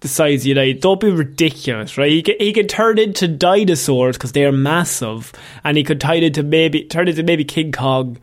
the 0.00 0.08
size 0.08 0.46
you 0.46 0.54
know. 0.54 0.72
Don't 0.72 1.00
be 1.00 1.10
ridiculous, 1.10 1.96
right? 1.96 2.10
He 2.10 2.22
can, 2.22 2.36
he 2.38 2.52
can 2.52 2.66
turn 2.66 2.98
into 2.98 3.28
dinosaurs 3.28 4.16
because 4.16 4.32
they 4.32 4.44
are 4.44 4.52
massive, 4.52 5.32
and 5.64 5.76
he 5.76 5.84
could 5.84 6.00
turn 6.00 6.22
into 6.22 6.42
maybe 6.42 6.84
turn 6.84 7.08
into 7.08 7.22
maybe 7.22 7.44
King 7.44 7.72
Kong, 7.72 8.18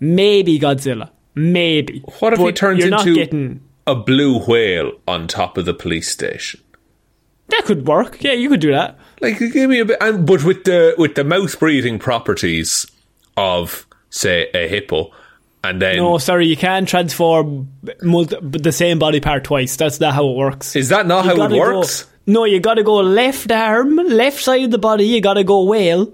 maybe 0.00 0.58
Godzilla, 0.58 1.10
maybe. 1.34 2.02
What 2.20 2.32
if 2.32 2.40
he 2.40 2.52
turns 2.52 2.84
into 2.84 3.14
getting 3.14 3.60
a 3.86 3.94
blue 3.94 4.40
whale 4.44 4.92
on 5.06 5.28
top 5.28 5.56
of 5.58 5.64
the 5.64 5.74
police 5.74 6.10
station? 6.10 6.60
that 7.48 7.64
could 7.64 7.86
work? 7.86 8.22
Yeah, 8.22 8.32
you 8.32 8.48
could 8.48 8.60
do 8.60 8.72
that. 8.72 8.98
Like, 9.20 9.38
give 9.38 9.70
me 9.70 9.80
a 9.80 9.84
bit, 9.84 9.98
and, 10.00 10.26
but 10.26 10.44
with 10.44 10.64
the 10.64 10.94
with 10.98 11.14
the 11.14 11.24
mouth 11.24 11.58
breathing 11.58 11.98
properties 11.98 12.86
of 13.36 13.86
say 14.10 14.50
a 14.54 14.68
hippo, 14.68 15.10
and 15.64 15.80
then 15.82 15.96
No, 15.96 16.18
sorry, 16.18 16.46
you 16.46 16.56
can't 16.56 16.88
transform 16.88 17.68
multi- 18.02 18.36
the 18.40 18.72
same 18.72 18.98
body 18.98 19.20
part 19.20 19.44
twice. 19.44 19.76
That's 19.76 19.98
not 20.00 20.14
how 20.14 20.28
it 20.28 20.36
works. 20.36 20.76
is 20.76 20.88
that 20.90 21.06
not 21.06 21.24
You 21.24 21.30
how 21.30 21.34
it 21.34 21.38
gotta 21.38 21.54
go- 21.56 21.78
works? 21.78 22.06
no, 22.26 22.44
you 22.44 22.60
gotta 22.60 22.82
go 22.82 22.96
left 22.96 23.50
arm, 23.50 23.96
left 23.96 24.40
side 24.42 24.64
of 24.64 24.70
the 24.70 24.78
body, 24.78 25.04
you 25.04 25.20
gotta 25.20 25.44
go 25.44 25.64
whale. 25.64 26.12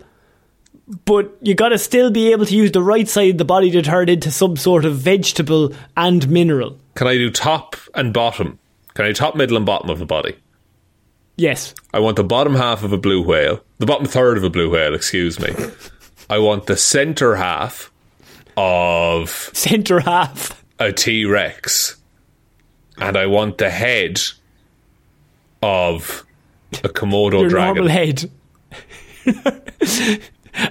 But 1.04 1.36
you 1.40 1.54
gotta 1.54 1.78
still 1.78 2.10
be 2.10 2.32
able 2.32 2.44
to 2.46 2.54
use 2.54 2.72
the 2.72 2.82
right 2.82 3.08
side 3.08 3.30
of 3.30 3.38
the 3.38 3.44
body 3.44 3.70
to 3.70 3.82
turn 3.82 4.08
into 4.08 4.30
some 4.30 4.56
sort 4.56 4.84
of 4.84 4.96
vegetable 4.96 5.72
and 5.96 6.28
mineral. 6.28 6.76
Can 6.96 7.06
I 7.06 7.14
do 7.14 7.30
top 7.30 7.76
and 7.94 8.12
bottom? 8.12 8.58
Can 8.94 9.04
I 9.06 9.08
do 9.08 9.14
top, 9.14 9.36
middle, 9.36 9.56
and 9.56 9.64
bottom 9.64 9.88
of 9.90 9.98
the 10.00 10.04
body? 10.06 10.34
Yes. 11.36 11.74
I 11.94 12.00
want 12.00 12.16
the 12.16 12.24
bottom 12.24 12.54
half 12.54 12.82
of 12.82 12.92
a 12.92 12.98
blue 12.98 13.22
whale, 13.22 13.60
the 13.78 13.86
bottom 13.86 14.06
third 14.06 14.36
of 14.36 14.44
a 14.44 14.50
blue 14.50 14.70
whale, 14.70 14.94
excuse 14.94 15.38
me. 15.40 15.50
I 16.30 16.38
want 16.38 16.66
the 16.66 16.76
center 16.76 17.36
half 17.36 17.91
of 18.56 19.30
Centre 19.52 20.00
half. 20.00 20.62
a 20.78 20.92
T 20.92 21.24
Rex, 21.24 21.96
and 22.98 23.16
I 23.16 23.26
want 23.26 23.58
the 23.58 23.70
head 23.70 24.20
of 25.62 26.24
a 26.84 26.88
Komodo 26.88 27.40
Your 27.40 27.48
dragon. 27.48 27.74
normal 27.84 27.88
head. 27.92 28.30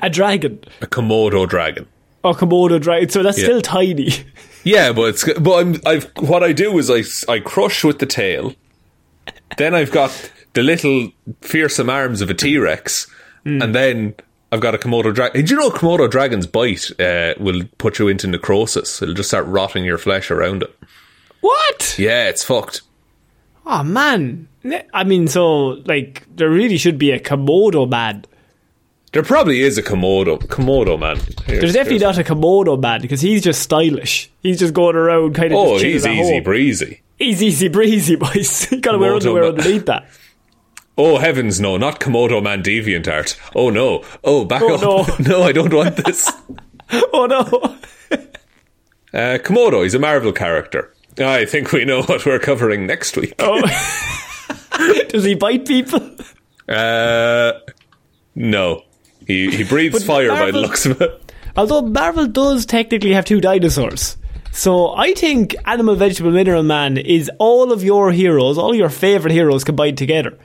A 0.04 0.10
dragon. 0.10 0.60
A 0.82 0.86
Komodo 0.88 1.48
dragon. 1.48 1.88
Or 2.24 2.34
Komodo 2.36 2.80
dragon. 2.80 3.10
So 3.10 3.24
that's 3.24 3.38
Yeah. 3.40 3.46
still 3.46 3.62
tiny. 3.62 4.12
Yeah, 4.64 4.92
but 4.94 5.04
it's 5.10 5.24
but 5.40 5.54
I'm 5.58 5.76
I've 5.88 6.12
what 6.20 6.44
I 6.44 6.52
do 6.54 6.78
is 6.78 6.92
I 6.92 7.02
I 7.34 7.40
crush 7.40 7.84
with 7.84 7.98
the 7.98 8.06
tail. 8.06 8.54
Then 9.58 9.74
I've 9.74 9.92
got 9.92 10.32
the 10.54 10.62
little 10.62 11.10
fearsome 11.42 11.90
arms 11.90 12.22
of 12.22 12.30
a 12.30 12.36
T 12.36 12.58
Rex, 12.60 13.08
Hmm. 13.44 13.62
and 13.62 13.74
then 13.74 14.14
I've 14.52 14.60
got 14.60 14.76
a 14.76 14.78
Komodo 14.78 15.14
dragon. 15.14 15.40
Did 15.42 15.50
you 15.50 15.58
know 15.58 15.70
Komodo 15.70 16.10
dragons 16.10 16.46
bite 16.46 16.92
uh, 17.00 17.34
will 17.40 17.64
put 17.78 18.00
you 18.00 18.08
into 18.10 18.28
necrosis? 18.28 19.02
It'll 19.02 19.14
just 19.16 19.30
start 19.30 19.46
rotting 19.48 19.86
your 19.86 19.98
flesh 19.98 20.30
around 20.30 20.64
it. 20.64 20.76
What? 21.40 21.96
Yeah, 21.98 22.28
it's 22.28 22.44
fucked. 22.44 22.82
Oh 23.66 23.84
man. 23.84 24.48
I 24.94 25.04
mean, 25.04 25.28
so 25.28 25.82
like 25.86 26.24
there 26.36 26.50
really 26.50 26.78
should 26.78 26.98
be 26.98 27.12
a 27.12 27.20
Komodo 27.20 27.90
man. 27.90 28.26
There 29.14 29.24
probably 29.24 29.62
is 29.62 29.78
a 29.78 29.84
Komodo 29.84 30.38
Komodo 30.40 31.00
man. 31.00 31.18
Here's- 31.46 31.62
There's 31.62 31.74
definitely 31.74 32.00
not 32.00 32.18
a 32.18 32.24
Komodo 32.24 32.80
man 32.80 33.02
because 33.02 33.22
he's 33.22 33.42
just 33.44 33.62
stylish. 33.62 34.30
He's 34.44 34.60
just 34.60 34.74
going 34.74 34.96
around 34.96 35.34
kind 35.36 35.52
of. 35.54 35.60
Oh, 35.60 35.74
he's 35.78 36.06
easy 36.06 36.16
home. 36.16 36.44
breezy. 36.44 37.02
He's 37.18 37.42
easy 37.42 37.68
breezy, 37.68 38.16
boys. 38.18 38.72
you 38.72 38.82
gotta 38.82 38.98
wear 38.98 39.14
underwear 39.14 39.44
man. 39.44 39.52
underneath 39.60 39.86
that. 39.86 40.08
Oh 41.04 41.18
heavens, 41.18 41.60
no! 41.60 41.78
Not 41.78 42.00
Komodo 42.00 42.44
man 42.44 42.62
Deviant 42.62 43.12
Art. 43.12 43.36
Oh 43.56 43.72
no! 43.72 44.04
Oh, 44.24 44.46
back 44.46 44.62
Oh, 44.64 45.02
up! 45.02 45.20
No. 45.20 45.42
I 45.50 45.52
don't 45.52 45.74
want 45.74 45.96
this. 45.96 46.32
Oh 47.12 47.26
no! 47.26 47.78
Uh, 49.14 49.38
Komodo, 49.40 49.84
he's 49.84 49.94
a 49.94 50.00
Marvel 50.00 50.32
character. 50.32 50.94
I 51.18 51.44
think 51.44 51.74
we 51.74 51.84
know 51.84 52.02
what 52.04 52.26
we're 52.26 52.40
covering 52.40 52.86
next 52.86 53.18
week. 53.18 53.34
Oh. 53.40 53.62
Does 55.10 55.26
he 55.26 55.36
bite 55.36 55.66
people? 55.66 56.16
Uh, 56.70 57.52
no. 58.36 58.84
He, 59.28 59.52
he 59.54 59.66
breathes 59.66 59.96
But 59.96 60.04
fire 60.04 60.30
by 60.30 60.52
the 60.52 60.60
looks 60.60 60.86
of 60.86 61.02
it. 61.02 61.34
Although 61.58 61.82
Marvel 61.82 62.26
does 62.28 62.66
technically 62.66 63.12
have 63.12 63.26
two 63.26 63.42
dinosaurs. 63.42 64.16
So 64.54 64.94
I 64.96 65.14
think 65.14 65.56
Animal, 65.66 65.96
Vegetable, 65.96 66.32
Mineral 66.32 66.64
Man 66.64 66.96
is 66.96 67.30
all 67.38 67.74
of 67.74 67.84
your 67.84 68.12
heroes, 68.14 68.58
all 68.58 68.74
your 68.74 68.90
favourite 68.90 69.34
heroes 69.34 69.66
combined 69.66 69.98
together. 69.98 70.38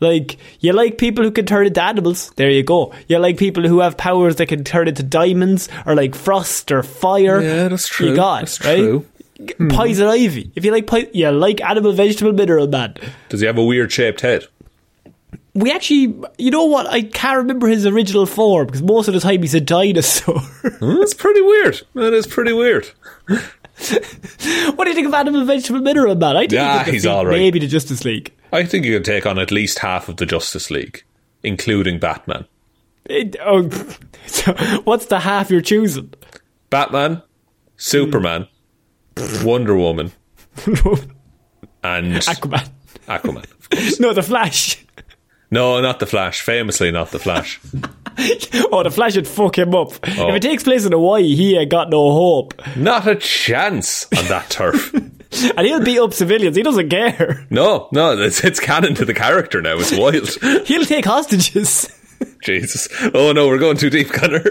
Like, 0.00 0.36
you 0.60 0.72
like 0.72 0.98
people 0.98 1.24
who 1.24 1.30
can 1.30 1.46
turn 1.46 1.66
into 1.66 1.82
animals, 1.82 2.30
there 2.36 2.50
you 2.50 2.62
go. 2.62 2.92
You 3.08 3.18
like 3.18 3.36
people 3.38 3.66
who 3.66 3.80
have 3.80 3.96
powers 3.96 4.36
that 4.36 4.46
can 4.46 4.64
turn 4.64 4.88
into 4.88 5.02
diamonds, 5.02 5.68
or 5.86 5.94
like 5.94 6.14
frost 6.14 6.70
or 6.72 6.82
fire. 6.82 7.40
Yeah, 7.40 7.68
that's 7.68 7.88
true. 7.88 8.08
You 8.10 8.16
got, 8.16 8.40
That's 8.40 8.64
right? 8.64 8.76
true. 8.78 9.06
Poison 9.70 10.06
Ivy. 10.08 10.50
If 10.54 10.64
you 10.64 10.70
like, 10.72 10.86
pi- 10.86 11.08
you 11.12 11.30
like 11.30 11.60
Animal, 11.62 11.92
Vegetable, 11.92 12.32
Mineral 12.32 12.66
Man. 12.68 12.94
Does 13.28 13.40
he 13.40 13.46
have 13.46 13.58
a 13.58 13.64
weird 13.64 13.90
shaped 13.92 14.20
head? 14.20 14.46
We 15.54 15.70
actually, 15.72 16.14
you 16.38 16.50
know 16.50 16.64
what? 16.64 16.86
I 16.88 17.02
can't 17.02 17.36
remember 17.38 17.68
his 17.68 17.86
original 17.86 18.26
form 18.26 18.66
because 18.66 18.82
most 18.82 19.06
of 19.08 19.14
the 19.14 19.20
time 19.20 19.40
he's 19.42 19.54
a 19.54 19.60
dinosaur. 19.60 20.40
Hmm, 20.40 20.98
That's 20.98 21.14
pretty 21.14 21.40
weird. 21.40 21.80
That 21.94 22.12
is 22.12 22.26
pretty 22.26 22.52
weird. 22.52 22.88
What 23.76 24.84
do 24.84 24.88
you 24.90 24.94
think 24.94 25.08
of 25.08 25.14
Animal 25.14 25.44
Vegetable 25.44 25.80
Mineral 25.80 26.14
Man? 26.14 26.36
I 26.36 26.40
think 26.42 26.52
Yeah, 26.52 26.84
he's 26.84 27.06
all 27.06 27.26
right. 27.26 27.32
Maybe 27.38 27.58
the 27.58 27.66
Justice 27.66 28.04
League. 28.04 28.32
I 28.54 28.64
think 28.64 28.84
you 28.84 28.92
could 28.94 29.04
take 29.04 29.26
on 29.26 29.36
at 29.40 29.50
least 29.50 29.80
half 29.80 30.08
of 30.08 30.18
the 30.18 30.26
Justice 30.26 30.70
League, 30.70 31.02
including 31.42 31.98
Batman. 31.98 32.46
It, 33.04 33.34
oh, 33.42 33.68
so 34.26 34.52
what's 34.84 35.06
the 35.06 35.18
half 35.18 35.50
you're 35.50 35.60
choosing? 35.60 36.14
Batman, 36.70 37.20
Superman, 37.76 38.46
hmm. 39.18 39.44
Wonder 39.44 39.74
Woman, 39.74 40.12
and 41.82 42.14
Aquaman. 42.14 42.70
Aquaman. 43.08 43.42
of 43.42 43.70
course. 43.70 43.98
No, 43.98 44.12
the 44.12 44.22
Flash. 44.22 44.86
No, 45.50 45.80
not 45.80 45.98
the 45.98 46.06
Flash. 46.06 46.40
Famously, 46.40 46.92
not 46.92 47.10
the 47.10 47.18
Flash. 47.18 47.60
Oh, 48.70 48.84
the 48.84 48.90
Flash 48.92 49.16
would 49.16 49.26
fuck 49.26 49.58
him 49.58 49.74
up. 49.74 49.92
Oh. 50.16 50.28
If 50.28 50.36
it 50.36 50.42
takes 50.42 50.62
place 50.62 50.84
in 50.84 50.92
Hawaii, 50.92 51.34
he 51.34 51.56
ain't 51.56 51.72
got 51.72 51.90
no 51.90 52.12
hope. 52.12 52.54
Not 52.76 53.08
a 53.08 53.16
chance 53.16 54.06
on 54.16 54.26
that 54.28 54.48
turf. 54.48 54.94
And 55.56 55.66
he'll 55.66 55.80
beat 55.84 55.98
up 55.98 56.12
civilians. 56.14 56.56
He 56.56 56.62
doesn't 56.62 56.88
care. 56.88 57.46
No, 57.50 57.88
no, 57.92 58.18
it's, 58.18 58.42
it's 58.44 58.60
canon 58.60 58.94
to 58.96 59.04
the 59.04 59.14
character 59.14 59.60
now. 59.62 59.76
It's 59.78 59.96
wild. 59.96 60.28
He'll 60.66 60.84
take 60.84 61.04
hostages. 61.04 61.88
Jesus. 62.42 62.88
Oh 63.14 63.32
no, 63.32 63.48
we're 63.48 63.58
going 63.58 63.76
too 63.76 63.90
deep, 63.90 64.08
Conor. 64.10 64.42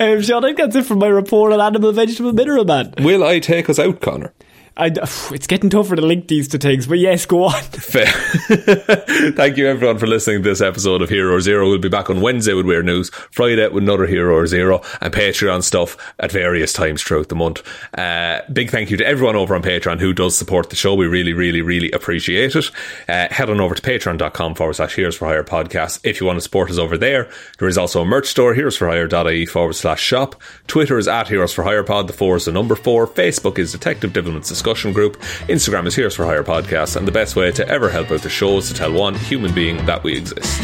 um, 0.00 0.20
Shaun, 0.22 0.44
I 0.44 0.48
think 0.48 0.58
that's 0.58 0.76
it 0.76 0.84
for 0.86 0.94
my 0.96 1.06
report 1.08 1.52
on 1.52 1.60
Animal, 1.60 1.92
Vegetable, 1.92 2.32
Mineral 2.32 2.64
Man. 2.64 2.92
Will 3.00 3.24
I 3.24 3.38
take 3.40 3.68
us 3.70 3.78
out, 3.78 4.00
Conor? 4.00 4.32
I, 4.76 4.86
it's 5.32 5.46
getting 5.46 5.70
tougher 5.70 5.96
to 5.96 6.02
link 6.02 6.28
these 6.28 6.48
to 6.48 6.58
things, 6.58 6.86
but 6.86 6.98
yes, 6.98 7.26
go 7.26 7.44
on. 7.44 7.62
Fair. 7.62 8.06
Thank 9.32 9.56
you 9.56 9.66
everyone 9.66 9.98
for 9.98 10.06
listening 10.06 10.42
to 10.42 10.48
this 10.48 10.60
episode 10.60 11.02
of 11.02 11.08
Hero 11.08 11.34
or 11.34 11.40
Zero. 11.40 11.68
We'll 11.68 11.78
be 11.78 11.88
back 11.88 12.10
on 12.10 12.20
Wednesday 12.20 12.52
with 12.54 12.66
Weird 12.66 12.84
News, 12.84 13.10
Friday 13.30 13.66
with 13.68 13.82
another 13.82 14.06
Hero 14.06 14.34
or 14.34 14.46
Zero, 14.46 14.82
and 15.00 15.12
Patreon 15.12 15.62
stuff 15.62 15.96
at 16.18 16.32
various 16.32 16.72
times 16.72 17.02
throughout 17.02 17.28
the 17.28 17.34
month. 17.34 17.62
Uh, 17.96 18.42
big 18.52 18.70
thank 18.70 18.90
you 18.90 18.96
to 18.96 19.06
everyone 19.06 19.36
over 19.36 19.54
on 19.54 19.62
Patreon 19.62 20.00
who 20.00 20.12
does 20.12 20.36
support 20.36 20.70
the 20.70 20.76
show. 20.76 20.94
We 20.94 21.06
really, 21.06 21.32
really, 21.32 21.62
really 21.62 21.90
appreciate 21.92 22.54
it. 22.54 22.70
Uh, 23.08 23.28
head 23.30 23.50
on 23.50 23.60
over 23.60 23.74
to 23.74 23.82
patreon.com 23.82 24.54
forward 24.54 24.74
slash 24.74 24.94
Heroes 24.94 25.16
for 25.16 25.26
Hire 25.26 25.44
podcast 25.44 26.00
if 26.04 26.20
you 26.20 26.26
want 26.26 26.36
to 26.36 26.42
support 26.42 26.70
us 26.70 26.78
over 26.78 26.98
there. 26.98 27.30
There 27.58 27.68
is 27.68 27.78
also 27.78 28.02
a 28.02 28.04
merch 28.04 28.26
store, 28.26 28.54
heroesforhire.ie 28.54 29.46
forward 29.46 29.74
slash 29.74 30.02
shop. 30.02 30.40
Twitter 30.66 30.98
is 30.98 31.08
at 31.08 31.28
Heroes 31.28 31.52
for 31.52 31.64
Hire 31.64 31.84
Pod, 31.84 32.08
the 32.08 32.12
four 32.12 32.36
is 32.36 32.44
the 32.44 32.52
number 32.52 32.74
four. 32.74 33.06
Facebook 33.06 33.58
is 33.58 33.72
Detective 33.72 34.12
Divilment's 34.12 34.48
discussion 34.66 34.92
group. 34.92 35.16
Instagram 35.48 35.86
is 35.86 35.94
Heroes 35.94 36.16
for 36.16 36.24
Hire 36.24 36.42
podcast, 36.42 36.96
and 36.96 37.06
the 37.06 37.12
best 37.12 37.36
way 37.36 37.52
to 37.52 37.68
ever 37.68 37.88
help 37.88 38.10
out 38.10 38.22
the 38.22 38.28
show 38.28 38.58
is 38.58 38.66
to 38.66 38.74
tell 38.74 38.92
one 38.92 39.14
human 39.14 39.54
being 39.54 39.76
that 39.86 40.02
we 40.02 40.16
exist. 40.16 40.60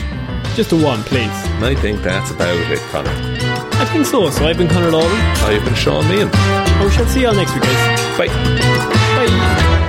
Just 0.56 0.72
a 0.72 0.76
one, 0.76 1.04
please. 1.04 1.30
And 1.54 1.64
I 1.64 1.76
think 1.76 2.02
that's 2.02 2.32
about 2.32 2.58
it, 2.70 2.80
Conor. 2.90 3.10
I 3.10 3.84
think 3.92 4.04
so. 4.06 4.28
So 4.30 4.44
I've 4.44 4.58
been 4.58 4.66
Conor 4.66 4.90
Lawler. 4.90 5.06
I've 5.06 5.64
been 5.64 5.74
Shaun 5.76 6.02
Meighan. 6.04 6.30
Oh, 6.34 6.88
I 6.88 6.90
shall 6.90 7.06
see 7.06 7.20
you 7.20 7.28
all 7.28 7.34
next 7.34 7.54
week, 7.54 7.62
guys. 7.62 8.18
Bye. 8.18 8.26
Bye. 8.26 9.88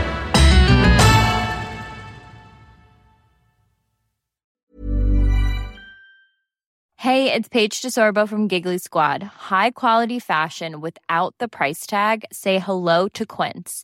Hey, 6.97 7.33
it's 7.33 7.49
Paige 7.49 7.81
DeSorbo 7.81 8.29
from 8.29 8.47
Giggly 8.47 8.77
Squad. 8.77 9.23
High 9.23 9.71
quality 9.71 10.19
fashion 10.19 10.79
without 10.81 11.35
the 11.39 11.49
price 11.49 11.85
tag. 11.85 12.25
Say 12.31 12.59
hello 12.59 13.09
to 13.09 13.25
Quince. 13.25 13.83